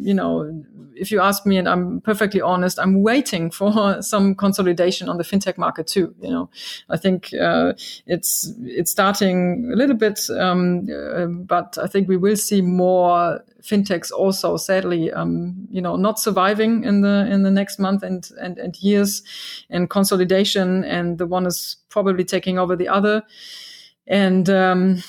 you 0.00 0.14
know 0.14 0.64
if 0.98 1.10
you 1.10 1.20
ask 1.20 1.46
me, 1.46 1.56
and 1.56 1.68
I'm 1.68 2.00
perfectly 2.00 2.40
honest, 2.40 2.78
I'm 2.78 3.02
waiting 3.02 3.50
for 3.58 4.02
some 4.02 4.34
consolidation 4.34 5.08
on 5.08 5.16
the 5.16 5.24
fintech 5.24 5.56
market 5.56 5.86
too. 5.86 6.14
You 6.20 6.30
know, 6.30 6.50
I 6.88 6.96
think 6.96 7.32
uh, 7.34 7.72
it's 8.06 8.52
it's 8.62 8.90
starting 8.90 9.70
a 9.72 9.76
little 9.76 9.96
bit, 9.96 10.28
um, 10.30 10.88
uh, 10.90 11.26
but 11.26 11.78
I 11.78 11.86
think 11.86 12.08
we 12.08 12.16
will 12.16 12.36
see 12.36 12.60
more 12.60 13.44
fintechs 13.62 14.10
also, 14.12 14.56
sadly, 14.56 15.10
um, 15.12 15.66
you 15.70 15.80
know, 15.80 15.96
not 15.96 16.18
surviving 16.18 16.84
in 16.84 17.00
the 17.00 17.26
in 17.30 17.42
the 17.42 17.50
next 17.50 17.78
month 17.78 18.02
and 18.02 18.28
and, 18.40 18.58
and 18.58 18.76
years, 18.82 19.22
and 19.70 19.88
consolidation, 19.90 20.84
and 20.84 21.18
the 21.18 21.26
one 21.26 21.46
is 21.46 21.76
probably 21.88 22.24
taking 22.24 22.58
over 22.58 22.76
the 22.76 22.88
other, 22.88 23.22
and. 24.08 24.48
Um, 24.50 25.02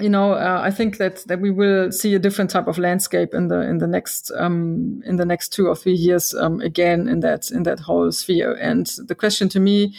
you 0.00 0.08
know, 0.08 0.32
uh, 0.32 0.60
I 0.60 0.72
think 0.72 0.96
that 0.98 1.24
that 1.28 1.40
we 1.40 1.52
will 1.52 1.92
see 1.92 2.16
a 2.16 2.18
different 2.18 2.50
type 2.50 2.66
of 2.66 2.78
landscape 2.78 3.32
in 3.32 3.46
the 3.46 3.60
in 3.60 3.78
the 3.78 3.86
next 3.86 4.32
um, 4.36 5.00
in 5.06 5.16
the 5.16 5.24
next 5.24 5.50
two 5.50 5.68
or 5.68 5.76
three 5.76 5.94
years 5.94 6.34
um, 6.34 6.60
again 6.60 7.06
in 7.06 7.20
that 7.20 7.52
in 7.52 7.62
that 7.62 7.78
whole 7.78 8.10
sphere. 8.10 8.54
And 8.54 8.90
the 9.06 9.14
question 9.14 9.48
to 9.50 9.60
me 9.60 9.94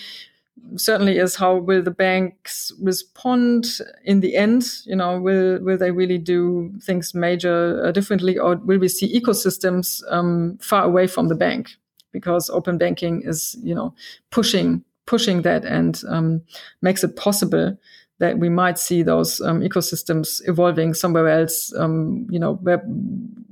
certainly 0.75 1.17
is 1.17 1.35
how 1.35 1.55
will 1.55 1.81
the 1.81 1.91
banks 1.91 2.73
respond 2.81 3.65
in 4.03 4.19
the 4.19 4.35
end? 4.35 4.65
You 4.85 4.97
know, 4.97 5.19
will 5.19 5.59
will 5.61 5.77
they 5.77 5.91
really 5.91 6.17
do 6.17 6.73
things 6.81 7.13
major 7.13 7.85
uh, 7.85 7.91
differently, 7.91 8.37
or 8.37 8.57
will 8.57 8.79
we 8.79 8.89
see 8.89 9.17
ecosystems 9.17 10.03
um, 10.11 10.57
far 10.61 10.83
away 10.83 11.07
from 11.07 11.29
the 11.29 11.35
bank 11.35 11.69
because 12.11 12.49
open 12.49 12.77
banking 12.77 13.21
is 13.23 13.55
you 13.63 13.75
know 13.75 13.93
pushing 14.29 14.83
pushing 15.05 15.43
that 15.43 15.63
and 15.63 16.01
um, 16.09 16.41
makes 16.81 17.03
it 17.03 17.15
possible 17.15 17.77
that 18.19 18.39
we 18.39 18.49
might 18.49 18.79
see 18.79 19.03
those 19.03 19.41
um, 19.41 19.61
ecosystems 19.61 20.41
evolving 20.47 20.93
somewhere 20.93 21.27
else, 21.27 21.73
um, 21.75 22.25
you 22.29 22.39
know, 22.39 22.55
where, 22.55 22.77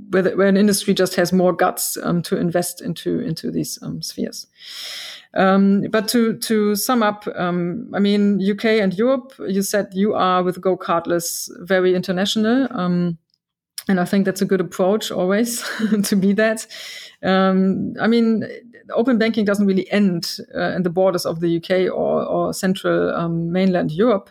where, 0.10 0.22
the, 0.22 0.32
where, 0.32 0.48
an 0.48 0.58
industry 0.58 0.94
just 0.94 1.16
has 1.16 1.34
more 1.34 1.54
guts 1.54 1.98
um, 2.04 2.22
to 2.22 2.38
invest 2.38 2.82
into 2.82 3.20
into 3.20 3.52
these 3.52 3.78
um, 3.82 4.02
spheres. 4.02 4.48
Um, 5.36 5.82
but 5.90 6.08
to 6.10 6.38
to 6.38 6.76
sum 6.76 7.02
up, 7.02 7.28
um, 7.36 7.90
I 7.94 8.00
mean, 8.00 8.40
UK 8.40 8.66
and 8.66 8.94
Europe. 8.94 9.34
You 9.40 9.64
said 9.64 9.88
you 9.94 10.14
are 10.14 10.44
with 10.44 10.62
GoCardless 10.62 11.50
very 11.62 11.96
international, 11.96 12.68
and 13.88 14.00
I 14.00 14.06
think 14.06 14.26
that's 14.26 14.42
a 14.42 14.46
good 14.46 14.62
approach 14.62 15.12
always 15.12 15.64
to 16.04 16.16
be 16.16 16.34
that. 16.34 16.66
I 17.24 18.08
mean, 18.08 18.46
open 18.92 19.18
banking 19.18 19.46
doesn't 19.46 19.66
really 19.66 19.90
end 19.92 20.38
uh, 20.56 20.72
in 20.76 20.84
the 20.84 20.90
borders 20.90 21.26
of 21.26 21.40
the 21.40 21.58
UK 21.58 21.94
or, 21.94 22.26
or 22.26 22.54
central 22.54 23.14
um, 23.16 23.52
mainland 23.52 23.92
Europe. 23.92 24.30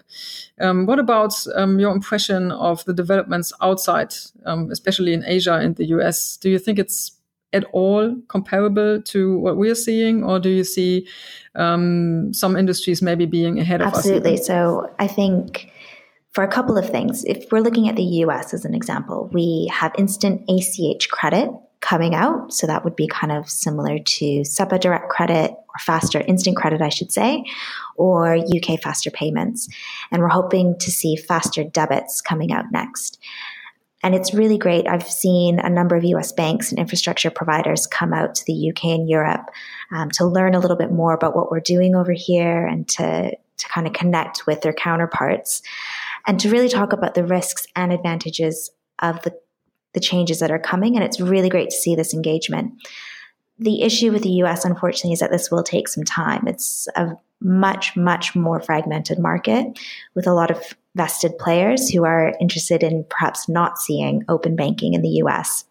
Um, 0.60 0.86
what 0.86 0.98
about 0.98 1.34
um, 1.54 1.78
your 1.78 1.92
impression 1.92 2.52
of 2.52 2.84
the 2.84 2.92
developments 2.92 3.52
outside, 3.60 4.14
um, 4.44 4.70
especially 4.70 5.12
in 5.12 5.24
Asia 5.24 5.54
and 5.54 5.76
the 5.76 5.86
US? 5.86 6.36
Do 6.36 6.50
you 6.50 6.58
think 6.58 6.78
it's 6.78 7.12
at 7.52 7.64
all 7.72 8.16
comparable 8.28 9.02
to 9.02 9.38
what 9.38 9.56
we're 9.56 9.74
seeing, 9.74 10.24
or 10.24 10.38
do 10.38 10.48
you 10.48 10.64
see 10.64 11.06
um, 11.54 12.32
some 12.32 12.56
industries 12.56 13.02
maybe 13.02 13.26
being 13.26 13.60
ahead 13.60 13.82
of 13.82 13.88
us? 13.88 13.98
Absolutely. 13.98 14.38
So 14.38 14.90
I 14.98 15.06
think 15.06 15.70
for 16.32 16.44
a 16.44 16.48
couple 16.48 16.78
of 16.78 16.88
things. 16.88 17.24
If 17.24 17.52
we're 17.52 17.60
looking 17.60 17.88
at 17.88 17.96
the 17.96 18.02
US 18.02 18.54
as 18.54 18.64
an 18.64 18.74
example, 18.74 19.28
we 19.32 19.70
have 19.72 19.92
instant 19.98 20.42
ACH 20.48 21.08
credit, 21.10 21.50
coming 21.82 22.14
out. 22.14 22.54
So 22.54 22.66
that 22.66 22.84
would 22.84 22.96
be 22.96 23.08
kind 23.08 23.32
of 23.32 23.50
similar 23.50 23.98
to 23.98 24.44
SEPA 24.44 24.80
direct 24.80 25.10
credit 25.10 25.50
or 25.50 25.78
faster 25.80 26.20
instant 26.20 26.56
credit, 26.56 26.80
I 26.80 26.88
should 26.88 27.12
say, 27.12 27.44
or 27.96 28.36
UK 28.36 28.80
faster 28.80 29.10
payments. 29.10 29.68
And 30.10 30.22
we're 30.22 30.28
hoping 30.28 30.78
to 30.78 30.90
see 30.90 31.16
faster 31.16 31.64
debits 31.64 32.22
coming 32.22 32.52
out 32.52 32.66
next. 32.70 33.20
And 34.04 34.14
it's 34.14 34.32
really 34.32 34.58
great. 34.58 34.88
I've 34.88 35.06
seen 35.06 35.58
a 35.58 35.68
number 35.68 35.96
of 35.96 36.04
US 36.04 36.32
banks 36.32 36.70
and 36.70 36.78
infrastructure 36.78 37.30
providers 37.30 37.86
come 37.86 38.12
out 38.12 38.34
to 38.36 38.44
the 38.46 38.70
UK 38.70 38.84
and 38.86 39.08
Europe 39.08 39.50
um, 39.92 40.10
to 40.12 40.24
learn 40.24 40.54
a 40.54 40.60
little 40.60 40.76
bit 40.76 40.92
more 40.92 41.12
about 41.12 41.36
what 41.36 41.50
we're 41.50 41.60
doing 41.60 41.94
over 41.94 42.12
here 42.12 42.66
and 42.66 42.88
to, 42.90 43.30
to 43.30 43.68
kind 43.68 43.86
of 43.86 43.92
connect 43.92 44.46
with 44.46 44.62
their 44.62 44.72
counterparts 44.72 45.62
and 46.26 46.38
to 46.40 46.50
really 46.50 46.68
talk 46.68 46.92
about 46.92 47.14
the 47.14 47.24
risks 47.24 47.66
and 47.74 47.92
advantages 47.92 48.70
of 49.00 49.22
the 49.22 49.34
the 49.92 50.00
changes 50.00 50.40
that 50.40 50.50
are 50.50 50.58
coming. 50.58 50.94
And 50.94 51.04
it's 51.04 51.20
really 51.20 51.48
great 51.48 51.70
to 51.70 51.76
see 51.76 51.94
this 51.94 52.14
engagement. 52.14 52.74
The 53.58 53.82
issue 53.82 54.10
with 54.10 54.22
the 54.22 54.42
US, 54.44 54.64
unfortunately, 54.64 55.12
is 55.12 55.20
that 55.20 55.30
this 55.30 55.50
will 55.50 55.62
take 55.62 55.88
some 55.88 56.04
time. 56.04 56.46
It's 56.46 56.88
a 56.96 57.16
much, 57.40 57.96
much 57.96 58.34
more 58.34 58.60
fragmented 58.60 59.18
market 59.18 59.78
with 60.14 60.26
a 60.26 60.32
lot 60.32 60.50
of 60.50 60.62
vested 60.94 61.38
players 61.38 61.90
who 61.90 62.04
are 62.04 62.34
interested 62.40 62.82
in 62.82 63.04
perhaps 63.08 63.48
not 63.48 63.78
seeing 63.78 64.24
open 64.28 64.56
banking 64.56 64.94
in 64.94 65.02
the 65.02 65.20
US. 65.24 65.64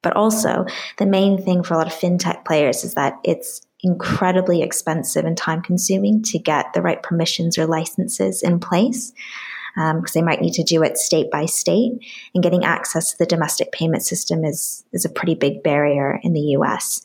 But 0.00 0.14
also, 0.16 0.64
the 0.98 1.06
main 1.06 1.42
thing 1.42 1.62
for 1.62 1.74
a 1.74 1.76
lot 1.76 1.88
of 1.88 1.92
fintech 1.92 2.44
players 2.44 2.84
is 2.84 2.94
that 2.94 3.18
it's 3.24 3.62
incredibly 3.80 4.62
expensive 4.62 5.24
and 5.24 5.36
time 5.36 5.60
consuming 5.60 6.22
to 6.22 6.38
get 6.38 6.72
the 6.72 6.82
right 6.82 7.02
permissions 7.02 7.58
or 7.58 7.66
licenses 7.66 8.42
in 8.42 8.58
place 8.58 9.12
because 9.78 10.16
um, 10.16 10.20
they 10.20 10.22
might 10.22 10.40
need 10.40 10.54
to 10.54 10.64
do 10.64 10.82
it 10.82 10.98
state 10.98 11.30
by 11.30 11.46
state. 11.46 11.92
And 12.34 12.42
getting 12.42 12.64
access 12.64 13.12
to 13.12 13.18
the 13.18 13.26
domestic 13.26 13.70
payment 13.70 14.02
system 14.02 14.44
is 14.44 14.84
is 14.92 15.04
a 15.04 15.10
pretty 15.10 15.34
big 15.34 15.62
barrier 15.62 16.18
in 16.22 16.32
the 16.32 16.40
U.S. 16.40 17.02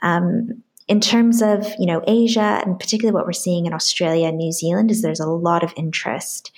Um, 0.00 0.62
in 0.88 1.00
terms 1.00 1.42
of 1.42 1.66
you 1.78 1.86
know 1.86 2.02
Asia 2.06 2.60
and 2.64 2.80
particularly 2.80 3.14
what 3.14 3.26
we're 3.26 3.32
seeing 3.32 3.66
in 3.66 3.74
Australia 3.74 4.26
and 4.26 4.38
New 4.38 4.52
Zealand 4.52 4.90
is 4.90 5.02
there's 5.02 5.20
a 5.20 5.28
lot 5.28 5.62
of 5.62 5.72
interest. 5.76 6.50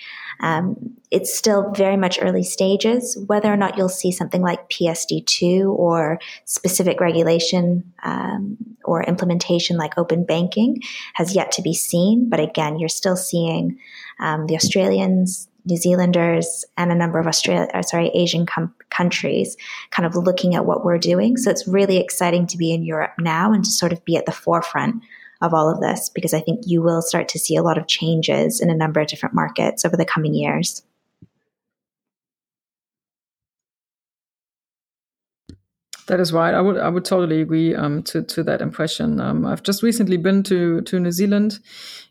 Um, 0.43 0.97
it's 1.11 1.37
still 1.37 1.71
very 1.73 1.99
much 1.99 2.19
early 2.23 2.45
stages. 2.45 3.19
Whether 3.27 3.53
or 3.53 3.59
not 3.59 3.77
you'll 3.77 3.91
see 3.91 4.11
something 4.11 4.41
like 4.41 4.71
PSD2 4.71 5.69
or 5.69 6.19
specific 6.47 6.99
regulation 7.01 7.93
um, 8.05 8.57
or 8.85 9.03
implementation 9.03 9.77
like 9.77 9.99
open 9.99 10.25
banking 10.25 10.81
has 11.15 11.35
yet 11.35 11.53
to 11.53 11.63
be 11.63 11.75
seen. 11.75 12.31
But 12.31 12.41
again, 12.41 12.79
you're 12.79 12.89
still 12.89 13.17
seeing 13.17 13.79
um, 14.19 14.47
the 14.47 14.55
Australians, 14.55 15.49
New 15.65 15.77
Zealanders 15.77 16.65
and 16.77 16.91
a 16.91 16.95
number 16.95 17.19
of 17.19 17.27
Australia, 17.27 17.69
uh, 17.75 17.83
sorry, 17.83 18.09
Asian 18.15 18.47
com- 18.47 18.75
countries 18.91 19.57
kind 19.91 20.07
of 20.07 20.17
looking 20.17 20.55
at 20.55 20.67
what 20.67 20.85
we're 20.85 20.99
doing. 20.99 21.37
So 21.37 21.51
it's 21.51 21.69
really 21.69 21.99
exciting 21.99 22.47
to 22.49 22.57
be 22.57 22.73
in 22.73 22.85
Europe 22.85 23.13
now 23.19 23.53
and 23.53 23.65
to 23.65 23.71
sort 23.71 23.93
of 23.93 24.05
be 24.05 24.17
at 24.17 24.27
the 24.27 24.33
forefront 24.33 25.03
of 25.41 25.55
all 25.55 25.71
of 25.71 25.81
this 25.81 26.11
because 26.11 26.35
I 26.35 26.41
think 26.41 26.63
you 26.67 26.83
will 26.83 27.03
start 27.03 27.29
to 27.31 27.39
see 27.39 27.57
a 27.57 27.63
lot 27.63 27.79
of 27.79 27.87
changes 27.87 28.61
in 28.61 28.71
a 28.71 28.75
number 28.75 29.01
of 29.01 29.07
different 29.07 29.35
markets 29.35 29.85
over 29.85 29.97
the 29.97 30.05
coming 30.05 30.35
years. 30.35 30.83
That 36.11 36.19
is 36.19 36.33
right. 36.33 36.53
I 36.53 36.61
would 36.61 36.77
I 36.77 36.89
would 36.89 37.05
totally 37.05 37.41
agree 37.41 37.73
um, 37.73 38.03
to 38.03 38.21
to 38.21 38.43
that 38.43 38.61
impression. 38.61 39.21
Um, 39.21 39.47
I've 39.47 39.63
just 39.63 39.81
recently 39.81 40.17
been 40.17 40.43
to 40.43 40.81
to 40.81 40.99
New 40.99 41.13
Zealand, 41.13 41.61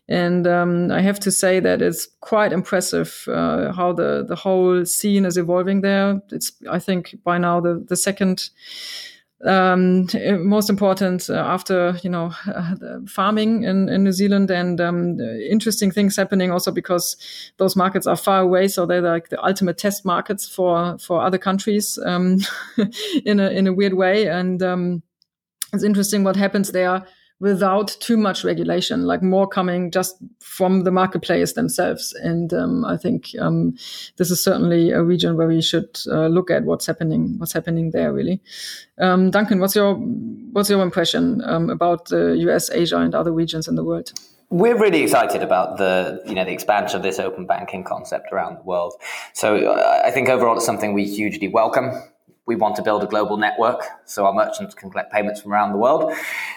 and 0.08 0.46
um, 0.46 0.90
I 0.90 1.02
have 1.02 1.20
to 1.20 1.30
say 1.30 1.60
that 1.60 1.82
it's 1.82 2.08
quite 2.20 2.54
impressive 2.54 3.24
uh, 3.28 3.72
how 3.72 3.92
the 3.92 4.24
the 4.26 4.36
whole 4.36 4.86
scene 4.86 5.26
is 5.26 5.36
evolving 5.36 5.82
there. 5.82 6.22
It's 6.32 6.50
I 6.70 6.78
think 6.78 7.18
by 7.24 7.36
now 7.36 7.60
the 7.60 7.84
the 7.86 7.94
second 7.94 8.48
um, 9.44 10.06
most 10.40 10.68
important 10.68 11.30
uh, 11.30 11.34
after 11.34 11.98
you 12.02 12.10
know 12.10 12.32
uh, 12.46 12.74
farming 13.06 13.64
in, 13.64 13.88
in 13.88 14.04
New 14.04 14.12
Zealand 14.12 14.50
and 14.50 14.80
um, 14.80 15.18
interesting 15.20 15.90
things 15.90 16.16
happening 16.16 16.50
also 16.50 16.70
because 16.70 17.16
those 17.56 17.74
markets 17.74 18.06
are 18.06 18.16
far 18.16 18.40
away, 18.40 18.68
so 18.68 18.84
they're 18.84 19.00
like 19.00 19.30
the 19.30 19.42
ultimate 19.44 19.78
test 19.78 20.04
markets 20.04 20.48
for 20.48 20.98
for 20.98 21.22
other 21.22 21.38
countries 21.38 21.98
um, 22.04 22.38
in 23.24 23.40
a 23.40 23.48
in 23.50 23.66
a 23.66 23.72
weird 23.72 23.94
way, 23.94 24.28
and 24.28 24.62
um, 24.62 25.02
it's 25.72 25.84
interesting 25.84 26.22
what 26.22 26.36
happens 26.36 26.72
there 26.72 27.06
without 27.40 27.96
too 28.00 28.18
much 28.18 28.44
regulation, 28.44 29.04
like 29.04 29.22
more 29.22 29.48
coming 29.48 29.90
just 29.90 30.16
from 30.40 30.84
the 30.84 30.90
marketplace 30.90 31.54
themselves. 31.54 32.12
And 32.12 32.52
um, 32.52 32.84
I 32.84 32.98
think 32.98 33.30
um, 33.40 33.76
this 34.16 34.30
is 34.30 34.42
certainly 34.42 34.90
a 34.90 35.02
region 35.02 35.36
where 35.36 35.48
we 35.48 35.62
should 35.62 35.98
uh, 36.06 36.26
look 36.26 36.50
at 36.50 36.64
what's 36.64 36.86
happening, 36.86 37.38
what's 37.38 37.54
happening 37.54 37.90
there, 37.92 38.12
really. 38.12 38.40
Um, 38.98 39.30
Duncan, 39.30 39.58
what's 39.58 39.74
your 39.74 39.94
what's 39.94 40.68
your 40.68 40.82
impression 40.82 41.42
um, 41.44 41.70
about 41.70 42.08
the 42.08 42.36
U.S., 42.40 42.70
Asia, 42.70 42.98
and 42.98 43.14
other 43.14 43.32
regions 43.32 43.66
in 43.66 43.74
the 43.74 43.84
world? 43.84 44.12
We're 44.50 44.76
really 44.76 45.02
excited 45.02 45.42
about 45.42 45.78
the 45.78 46.22
you 46.26 46.34
know 46.34 46.44
the 46.44 46.52
expansion 46.52 46.96
of 46.96 47.02
this 47.02 47.18
open 47.18 47.46
banking 47.46 47.84
concept 47.84 48.32
around 48.32 48.58
the 48.58 48.62
world. 48.62 48.94
So 49.32 49.56
uh, 49.56 50.02
I 50.04 50.10
think 50.10 50.28
overall 50.28 50.56
it's 50.56 50.66
something 50.66 50.92
we 50.92 51.04
hugely 51.04 51.48
welcome 51.48 51.92
we 52.46 52.56
want 52.56 52.76
to 52.76 52.82
build 52.82 53.02
a 53.02 53.06
global 53.06 53.36
network 53.36 53.82
so 54.04 54.26
our 54.26 54.32
merchants 54.32 54.74
can 54.74 54.90
collect 54.90 55.12
payments 55.12 55.40
from 55.40 55.52
around 55.52 55.72
the 55.72 55.78
world. 55.78 56.12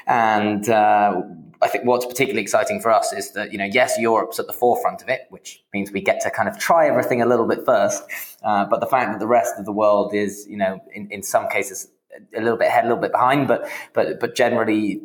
And 0.08 0.68
uh, 0.70 1.22
I 1.62 1.68
think 1.68 1.86
what's 1.86 2.06
particularly 2.06 2.42
exciting 2.42 2.82
for 2.82 2.92
us 2.92 3.14
is 3.14 3.32
that, 3.34 3.52
you 3.52 3.58
know, 3.58 3.66
yes, 3.66 3.98
Europe's 4.00 4.40
at 4.40 4.48
the 4.48 4.54
forefront 4.54 5.02
of 5.02 5.10
it, 5.10 5.22
which 5.30 5.64
means 5.74 5.92
we 5.92 6.02
get 6.02 6.20
to 6.22 6.32
kind 6.32 6.50
of 6.50 6.58
try 6.58 6.88
everything 6.88 7.22
a 7.22 7.26
little 7.26 7.48
bit 7.48 7.66
first. 7.66 8.04
Uh, 8.44 8.66
but 8.66 8.80
the 8.80 8.88
fact 8.88 9.12
that 9.12 9.20
the 9.20 9.28
rest 9.28 9.54
of 9.58 9.66
the 9.66 9.72
world 9.72 10.14
is, 10.14 10.46
you 10.50 10.58
know, 10.58 10.82
in, 10.94 11.10
in 11.12 11.24
some 11.24 11.48
cases 11.48 11.90
a 12.36 12.42
little 12.42 12.58
bit 12.58 12.68
ahead, 12.68 12.86
a 12.86 12.88
little 12.88 13.02
bit 13.02 13.12
behind, 13.12 13.48
but 13.48 13.68
but 13.94 14.20
but 14.20 14.36
generally 14.36 15.02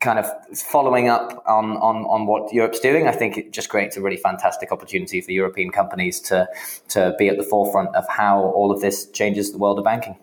kind 0.00 0.18
of 0.18 0.26
following 0.56 1.08
up 1.08 1.42
on, 1.46 1.76
on, 1.76 2.04
on 2.06 2.26
what 2.26 2.52
Europe's 2.54 2.80
doing, 2.80 3.06
I 3.06 3.12
think 3.12 3.36
it 3.36 3.52
just 3.52 3.68
creates 3.68 3.98
a 3.98 4.00
really 4.00 4.16
fantastic 4.16 4.72
opportunity 4.72 5.20
for 5.20 5.30
European 5.30 5.70
companies 5.70 6.20
to, 6.22 6.48
to 6.88 7.14
be 7.18 7.28
at 7.28 7.36
the 7.36 7.42
forefront 7.42 7.94
of 7.94 8.08
how 8.08 8.40
all 8.40 8.72
of 8.72 8.80
this 8.80 9.10
changes 9.10 9.52
the 9.52 9.58
world 9.58 9.78
of 9.78 9.84
banking. 9.84 10.16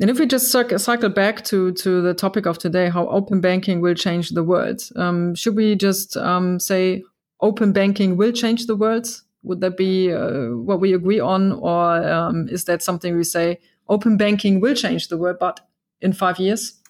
And 0.00 0.10
if 0.10 0.18
we 0.18 0.26
just 0.26 0.50
cycle 0.50 1.08
back 1.08 1.44
to, 1.44 1.72
to 1.72 2.02
the 2.02 2.14
topic 2.14 2.46
of 2.46 2.58
today, 2.58 2.90
how 2.90 3.08
open 3.08 3.40
banking 3.40 3.80
will 3.80 3.94
change 3.94 4.30
the 4.30 4.42
world, 4.42 4.82
um, 4.96 5.34
should 5.34 5.56
we 5.56 5.74
just 5.74 6.16
um, 6.16 6.60
say 6.60 7.02
open 7.40 7.72
banking 7.72 8.16
will 8.16 8.32
change 8.32 8.66
the 8.66 8.76
world? 8.76 9.06
Would 9.44 9.60
that 9.60 9.76
be 9.76 10.12
uh, 10.12 10.48
what 10.48 10.80
we 10.80 10.92
agree 10.92 11.20
on? 11.20 11.52
Or 11.52 12.06
um, 12.08 12.48
is 12.48 12.64
that 12.64 12.82
something 12.82 13.16
we 13.16 13.24
say 13.24 13.60
open 13.88 14.16
banking 14.16 14.60
will 14.60 14.74
change 14.74 15.08
the 15.08 15.16
world, 15.16 15.36
but 15.38 15.60
in 16.00 16.12
five 16.12 16.38
years? 16.38 16.80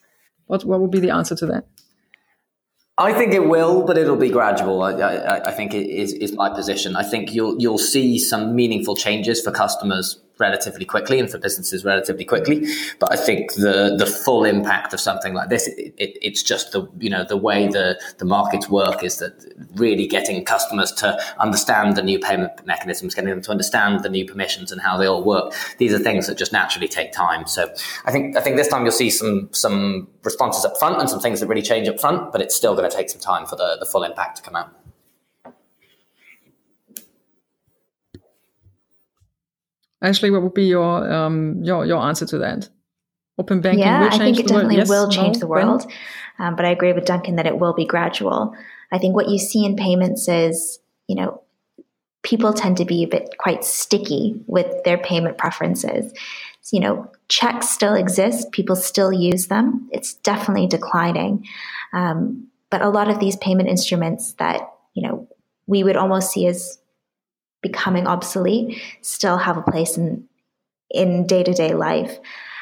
What, 0.47 0.65
what 0.65 0.81
would 0.81 0.91
be 0.91 1.01
the 1.01 1.11
answer 1.11 1.35
to 1.37 1.47
that? 1.47 1.67
I 2.97 3.13
think 3.13 3.35
it 3.35 3.49
will, 3.49 3.85
but 3.85 3.99
it'll 3.99 4.17
be 4.17 4.31
gradual. 4.31 4.83
I, 4.83 4.93
I, 4.93 5.49
I 5.49 5.51
think 5.51 5.75
it 5.75 5.89
is, 5.89 6.13
is 6.13 6.33
my 6.33 6.49
position. 6.49 6.95
I 6.95 7.03
think 7.03 7.35
you'll 7.35 7.61
you'll 7.61 7.77
see 7.77 8.21
some 8.21 8.55
meaningful 8.55 8.95
changes 8.95 9.41
for 9.41 9.51
customers 9.51 10.24
relatively 10.39 10.85
quickly 10.85 11.21
and 11.21 11.31
for 11.31 11.39
businesses 11.39 11.85
relatively 11.85 12.25
quickly. 12.25 12.67
But 12.99 13.13
I 13.13 13.17
think 13.17 13.55
the 13.55 13.95
the 13.97 14.07
full 14.07 14.45
impact 14.45 14.93
of 14.93 15.01
something 15.01 15.35
like 15.35 15.49
this, 15.49 15.69
it, 15.69 15.95
it, 15.97 16.19
it's 16.23 16.43
just 16.43 16.73
the 16.73 16.89
you 16.99 17.11
know 17.11 17.25
the 17.25 17.37
way 17.37 17.69
the 17.69 18.01
the 18.19 18.25
markets 18.25 18.69
work 18.69 19.03
is 19.03 19.19
that 19.19 19.45
really 19.75 20.07
getting 20.07 20.45
customers 20.45 20.93
to 20.93 21.19
understand 21.39 21.97
the 21.97 22.03
new 22.03 22.19
payment 22.19 22.53
mechanisms, 22.67 23.15
getting 23.15 23.31
them 23.31 23.43
to 23.43 23.51
understand 23.51 24.03
the 24.03 24.09
new 24.09 24.25
permissions 24.25 24.73
and 24.73 24.81
how 24.81 24.97
they 24.97 25.07
all 25.07 25.23
work. 25.23 25.55
These 25.79 25.93
are 25.93 25.99
things 25.99 26.27
that 26.27 26.37
just 26.37 26.53
naturally 26.53 26.89
take 26.89 27.13
time. 27.13 27.47
So 27.47 27.73
I 28.05 28.13
think 28.13 28.37
I 28.37 28.41
think 28.41 28.57
this 28.57 28.69
time 28.69 28.83
you'll 28.83 28.93
see 28.93 29.11
some 29.11 29.49
some 29.53 30.09
responses 30.23 30.65
up 30.65 30.79
front 30.79 31.01
and 31.01 31.09
some 31.09 31.21
things 31.21 31.41
that 31.41 31.47
really 31.47 31.63
change 31.63 31.89
up 31.89 32.01
front, 32.01 32.33
but 32.33 32.41
it's 32.41 32.57
still 32.57 32.75
going 32.75 32.89
to 32.89 32.97
take 32.97 33.11
some 33.11 33.21
time 33.21 33.47
for 33.47 33.57
the, 33.57 33.77
the 33.79 33.87
full 33.87 34.03
impact 34.03 34.39
to 34.39 34.43
come 34.43 34.57
out. 34.57 34.84
Ashley, 40.05 40.31
what 40.31 40.43
would 40.43 40.55
be 40.55 40.67
your 40.67 41.11
um, 41.13 41.63
your 41.63 41.87
your 41.87 42.03
answer 42.03 42.27
to 42.27 42.39
that? 42.39 42.69
Open 43.39 43.61
banking 43.61 43.81
yeah, 43.81 44.01
will 44.01 44.11
change 44.11 44.23
I 44.23 44.25
think 44.27 44.39
it 44.41 44.47
definitely 44.47 44.77
yes, 44.77 44.89
will 44.89 45.09
change 45.09 45.37
no, 45.37 45.41
the 45.41 45.47
world. 45.49 45.91
Um, 46.39 46.55
but 46.55 46.65
I 46.65 46.71
agree 46.71 46.93
with 46.93 47.05
Duncan 47.05 47.37
that 47.37 47.47
it 47.47 47.59
will 47.59 47.75
be 47.75 47.85
gradual. 47.85 48.55
I 48.93 48.99
think 48.99 49.17
what 49.17 49.29
you 49.29 49.39
see 49.39 49.65
in 49.65 49.75
payments 49.77 50.29
is, 50.29 50.79
you 51.09 51.17
know, 51.17 51.43
people 52.23 52.53
tend 52.53 52.77
to 52.77 52.85
be 52.85 53.03
a 53.03 53.09
bit 53.09 53.35
quite 53.39 53.65
sticky 53.65 54.41
with 54.47 54.85
their 54.85 54.99
payment 54.99 55.37
preferences. 55.37 56.13
So, 56.61 56.77
you 56.77 56.81
know, 56.81 57.11
checks 57.29 57.69
still 57.69 57.95
exist, 57.95 58.53
people 58.53 58.77
still 58.77 59.13
use 59.13 59.49
them. 59.49 59.89
It's 59.93 60.15
definitely 60.15 60.67
declining. 60.67 61.45
Um, 61.93 62.49
but 62.71 62.83
a 62.83 62.89
lot 62.89 63.11
of 63.11 63.21
these 63.21 63.37
payment 63.37 63.69
instruments 63.69 64.33
that, 64.35 64.61
you 64.95 65.07
know, 65.07 65.29
we 65.67 65.85
would 65.85 65.97
almost 65.97 66.31
see 66.31 66.47
as 66.47 66.79
becoming 67.65 68.07
obsolete 68.07 68.79
still 69.01 69.39
have 69.39 69.57
a 69.57 69.63
place 69.63 69.97
in 69.97 70.29
in 70.91 71.27
day 71.27 71.43
to 71.43 71.53
day 71.53 71.75
life. 71.75 72.19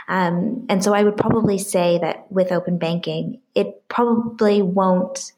Um, 0.08 0.66
and 0.68 0.82
so 0.82 0.94
I 0.94 1.02
would 1.02 1.16
probably 1.16 1.58
say 1.58 1.98
that 1.98 2.30
with 2.30 2.52
open 2.52 2.78
banking, 2.78 3.40
it 3.54 3.88
probably 3.88 4.62
won't 4.62 5.32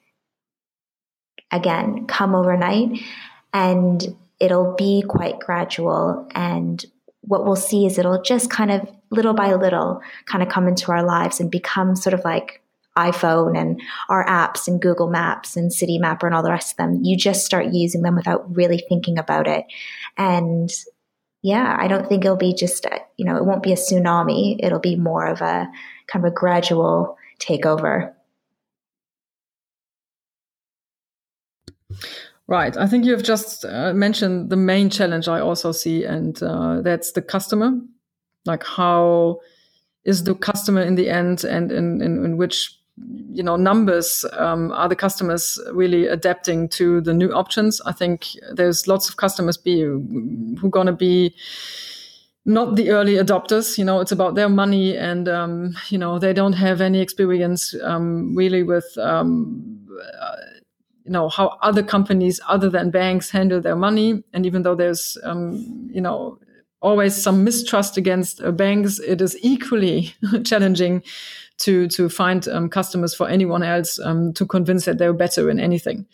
again 1.51 2.07
come 2.07 2.35
overnight, 2.35 3.01
and 3.53 4.17
it'll 4.39 4.75
be 4.75 5.03
quite 5.09 5.39
gradual. 5.39 6.29
And 6.35 6.85
what 7.23 7.45
we'll 7.45 7.57
see 7.57 7.87
is 7.87 7.99
it'll 7.99 8.23
just 8.23 8.51
kind 8.51 8.71
of 8.71 8.87
little 9.11 9.35
by 9.35 9.55
little 9.55 10.03
kind 10.27 10.43
of 10.43 10.49
come 10.49 10.69
into 10.69 10.93
our 10.93 11.03
lives 11.05 11.41
and 11.41 11.51
become 11.51 11.97
sort 11.97 12.15
of 12.15 12.25
like 12.25 12.61
iPhone 12.97 13.59
and 13.59 13.81
our 14.09 14.25
apps 14.27 14.69
and 14.69 14.81
Google 14.81 15.09
Maps 15.09 15.57
and 15.57 15.73
City 15.73 15.99
Mapper 15.99 16.27
and 16.27 16.35
all 16.35 16.43
the 16.43 16.51
rest 16.51 16.73
of 16.73 16.77
them. 16.77 17.01
You 17.03 17.17
just 17.17 17.45
start 17.45 17.73
using 17.73 18.03
them 18.03 18.17
without 18.17 18.55
really 18.55 18.85
thinking 18.89 19.19
about 19.19 19.49
it. 19.49 19.65
And 20.17 20.71
yeah, 21.43 21.77
I 21.79 21.89
don't 21.89 22.09
think 22.09 22.25
it'll 22.25 22.37
be 22.37 22.55
just, 22.55 22.85
a, 22.87 23.01
you 23.17 23.25
know, 23.25 23.37
it 23.37 23.45
won't 23.45 23.63
be 23.63 23.73
a 23.73 23.77
tsunami. 23.77 24.57
It'll 24.61 24.79
be 24.79 24.97
more 24.97 25.27
of 25.27 25.41
a 25.41 25.69
kind 26.07 26.25
of 26.25 26.33
a 26.33 26.35
gradual 26.35 27.19
takeover. 27.39 28.13
Right. 32.47 32.77
I 32.77 32.87
think 32.87 33.05
you've 33.05 33.23
just 33.23 33.65
uh, 33.65 33.93
mentioned 33.95 34.51
the 34.51 34.57
main 34.57 34.91
challenge 34.91 35.29
I 35.29 35.41
also 35.41 35.73
see, 35.73 36.05
and 36.05 36.41
uh, 36.43 36.81
that's 36.83 37.13
the 37.13 37.23
customer. 37.23 37.73
Like, 38.45 38.63
how 38.65 39.41
is 40.05 40.25
the 40.25 40.35
customer 40.35 40.83
in 40.83 40.95
the 40.95 41.09
end, 41.09 41.45
and 41.45 41.73
in, 41.73 42.03
in, 42.03 42.25
in 42.25 42.37
which 42.37 42.79
you 42.97 43.43
know 43.43 43.57
numbers 43.57 44.25
um, 44.33 44.71
are 44.73 44.89
the 44.89 44.97
customers 44.97 45.59
really 45.73 46.07
adapting 46.07 46.69
to 46.71 47.01
the 47.01 47.15
new 47.15 47.33
options? 47.33 47.81
I 47.87 47.93
think 47.93 48.29
there's 48.53 48.87
lots 48.87 49.09
of 49.09 49.17
customers 49.17 49.57
be 49.57 49.81
who 49.81 50.71
going 50.71 50.87
to 50.87 50.93
be 50.93 51.35
not 52.47 52.77
the 52.77 52.91
early 52.91 53.15
adopters 53.15 53.79
you 53.79 53.85
know 53.87 54.01
it's 54.01 54.13
about 54.13 54.35
their 54.35 54.51
money 54.51 54.99
and 54.99 55.29
um, 55.31 55.75
you 55.89 55.97
know 55.97 56.19
they 56.19 56.35
don't 56.35 56.53
have 56.53 56.83
any 56.83 57.01
experience 57.01 57.75
um, 57.83 58.37
really 58.37 58.63
with 58.63 58.87
uh, 58.99 59.25
you 61.05 61.13
know 61.13 61.29
how 61.29 61.59
other 61.61 61.83
companies 61.83 62.41
other 62.49 62.71
than 62.71 62.91
banks 62.91 63.31
handle 63.31 63.61
their 63.61 63.77
money. 63.77 64.23
And 64.33 64.47
even 64.47 64.63
though 64.63 64.75
there's 64.75 65.19
um, 65.23 65.91
you 65.93 66.01
know 66.01 66.39
always 66.85 67.21
some 67.21 67.43
mistrust 67.43 67.97
against 67.97 68.43
uh, 68.43 68.53
banks, 68.53 68.99
it 69.01 69.21
is 69.21 69.37
equally 69.43 70.15
challenging 70.45 71.03
to 71.57 71.87
to 71.89 72.09
find 72.09 72.49
um, 72.49 72.69
customers 72.69 73.15
for 73.15 73.29
anyone 73.29 73.63
else 73.63 73.99
um, 74.01 74.33
to 74.35 74.45
convince 74.45 74.85
that 74.85 74.99
they're 74.99 75.13
better 75.13 75.49
in 75.49 75.59
anything. 75.59 76.05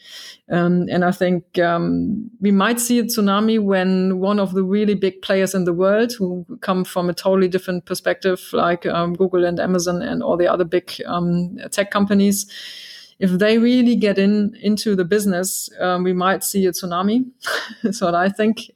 Um, 0.51 0.87
and 0.91 1.05
I 1.05 1.13
think 1.13 1.59
um, 1.59 2.31
we 2.41 2.51
might 2.51 2.79
see 2.79 2.99
a 2.99 3.05
tsunami 3.05 3.59
when 3.59 4.19
one 4.19 4.39
of 4.39 4.53
the 4.53 4.63
really 4.63 4.95
big 4.95 5.23
players 5.23 5.55
in 5.55 5.65
the 5.65 5.73
world, 5.73 6.13
who 6.13 6.47
come 6.61 6.85
from 6.85 7.09
a 7.09 7.15
totally 7.15 7.49
different 7.49 7.87
perspective, 7.87 8.41
like 8.53 8.87
um, 8.87 9.15
Google 9.15 9.45
and 9.45 9.59
Amazon 9.59 10.03
and 10.03 10.23
all 10.23 10.37
the 10.37 10.49
other 10.49 10.65
big 10.65 10.93
um, 11.07 11.59
tech 11.71 11.91
companies, 11.91 12.47
if 13.19 13.31
they 13.31 13.59
really 13.59 13.97
get 13.97 14.19
in 14.19 14.55
into 14.63 14.95
the 14.95 15.05
business, 15.05 15.71
we 16.03 16.13
might 16.13 16.45
see 16.45 16.67
a 16.67 16.73
tsunami. 16.73 17.25
That's 17.83 18.01
what 18.01 18.15
I 18.15 18.29
think 18.29 18.71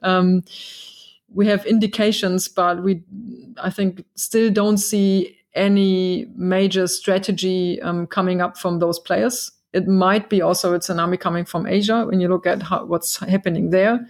we 1.29 1.47
have 1.49 1.67
indications, 1.67 2.49
but 2.49 2.83
we, 2.83 3.03
I 3.63 3.71
think, 3.71 4.05
still 4.15 4.51
don't 4.51 4.79
see 4.79 5.39
any 5.55 6.27
major 6.35 6.87
strategy 6.87 7.81
um, 7.83 8.07
coming 8.07 8.41
up 8.41 8.57
from 8.57 8.79
those 8.79 8.99
players. 8.99 9.53
It 9.73 9.89
might 9.89 10.29
be 10.29 10.43
also 10.43 10.75
a 10.75 10.79
tsunami 10.79 11.19
coming 11.19 11.45
from 11.45 11.67
Asia 11.67 12.05
when 12.07 12.21
you 12.21 12.29
look 12.29 12.47
at 12.47 12.63
how, 12.63 12.85
what's 12.85 13.17
happening 13.19 13.71
there. 13.71 14.07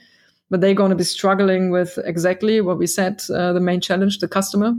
But 0.50 0.60
they're 0.60 0.74
going 0.74 0.90
to 0.90 0.96
be 0.96 1.04
struggling 1.04 1.70
with 1.70 1.98
exactly 2.04 2.60
what 2.60 2.78
we 2.78 2.86
said 2.86 3.22
uh, 3.30 3.54
the 3.54 3.60
main 3.60 3.80
challenge, 3.80 4.18
the 4.18 4.28
customer, 4.28 4.74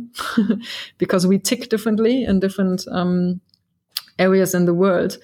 because 0.99 1.25
we 1.25 1.39
tick 1.39 1.69
differently 1.69 2.23
in 2.23 2.39
different 2.39 2.85
um, 2.91 3.41
areas 4.19 4.53
in 4.53 4.65
the 4.65 4.73
world. 4.73 5.17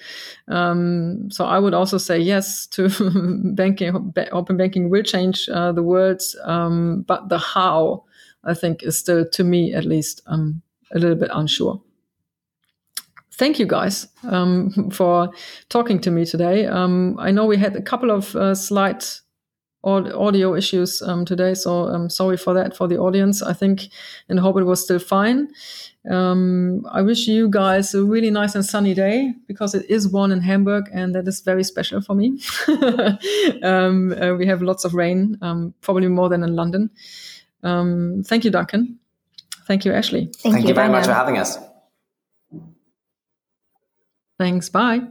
Um, 0.48 1.30
so 1.30 1.44
I 1.44 1.58
would 1.58 1.74
also 1.74 1.98
say 1.98 2.18
yes 2.18 2.66
to 2.68 2.88
banking. 3.54 4.12
Open 4.32 4.56
banking 4.56 4.90
will 4.90 5.02
change 5.02 5.48
uh, 5.48 5.72
the 5.72 5.82
world, 5.82 6.22
um, 6.44 7.04
but 7.06 7.28
the 7.28 7.38
how 7.38 8.04
I 8.44 8.54
think 8.54 8.82
is 8.82 8.98
still, 8.98 9.28
to 9.28 9.44
me 9.44 9.72
at 9.72 9.84
least, 9.84 10.22
um, 10.26 10.62
a 10.92 10.98
little 10.98 11.16
bit 11.16 11.30
unsure. 11.32 11.80
Thank 13.32 13.58
you 13.58 13.66
guys 13.66 14.08
um, 14.24 14.90
for 14.92 15.32
talking 15.68 16.00
to 16.00 16.10
me 16.10 16.24
today. 16.24 16.66
Um, 16.66 17.16
I 17.18 17.30
know 17.30 17.46
we 17.46 17.56
had 17.56 17.74
a 17.76 17.82
couple 17.82 18.10
of 18.10 18.36
uh, 18.36 18.54
slight 18.54 19.20
audio 19.84 20.54
issues 20.54 21.02
um, 21.02 21.24
today, 21.24 21.54
so 21.54 21.86
I'm 21.88 22.08
sorry 22.08 22.36
for 22.36 22.54
that 22.54 22.76
for 22.76 22.86
the 22.88 22.98
audience. 22.98 23.42
I 23.42 23.52
think 23.52 23.88
and 24.28 24.38
hope 24.38 24.56
it 24.58 24.64
was 24.64 24.82
still 24.82 24.98
fine. 24.98 25.48
Um, 26.10 26.84
I 26.90 27.00
wish 27.02 27.28
you 27.28 27.48
guys 27.48 27.94
a 27.94 28.02
really 28.02 28.30
nice 28.30 28.54
and 28.56 28.64
sunny 28.64 28.92
day 28.92 29.34
because 29.46 29.74
it 29.74 29.88
is 29.88 30.08
one 30.08 30.32
in 30.32 30.40
Hamburg 30.40 30.88
and 30.92 31.14
that 31.14 31.28
is 31.28 31.40
very 31.40 31.62
special 31.62 32.00
for 32.00 32.14
me. 32.14 32.40
um, 33.62 34.12
uh, 34.20 34.34
we 34.34 34.46
have 34.46 34.62
lots 34.62 34.84
of 34.84 34.94
rain, 34.94 35.38
um, 35.42 35.74
probably 35.80 36.08
more 36.08 36.28
than 36.28 36.42
in 36.42 36.56
London. 36.56 36.90
Um, 37.62 38.24
thank 38.26 38.44
you, 38.44 38.50
Duncan. 38.50 38.98
Thank 39.68 39.84
you, 39.84 39.92
Ashley. 39.92 40.24
Thank, 40.24 40.54
Thank 40.54 40.62
you, 40.64 40.68
you 40.70 40.74
very 40.74 40.88
much 40.88 41.06
for 41.06 41.14
having 41.14 41.38
us. 41.38 41.56
Thanks. 44.38 44.68
Bye. 44.68 45.02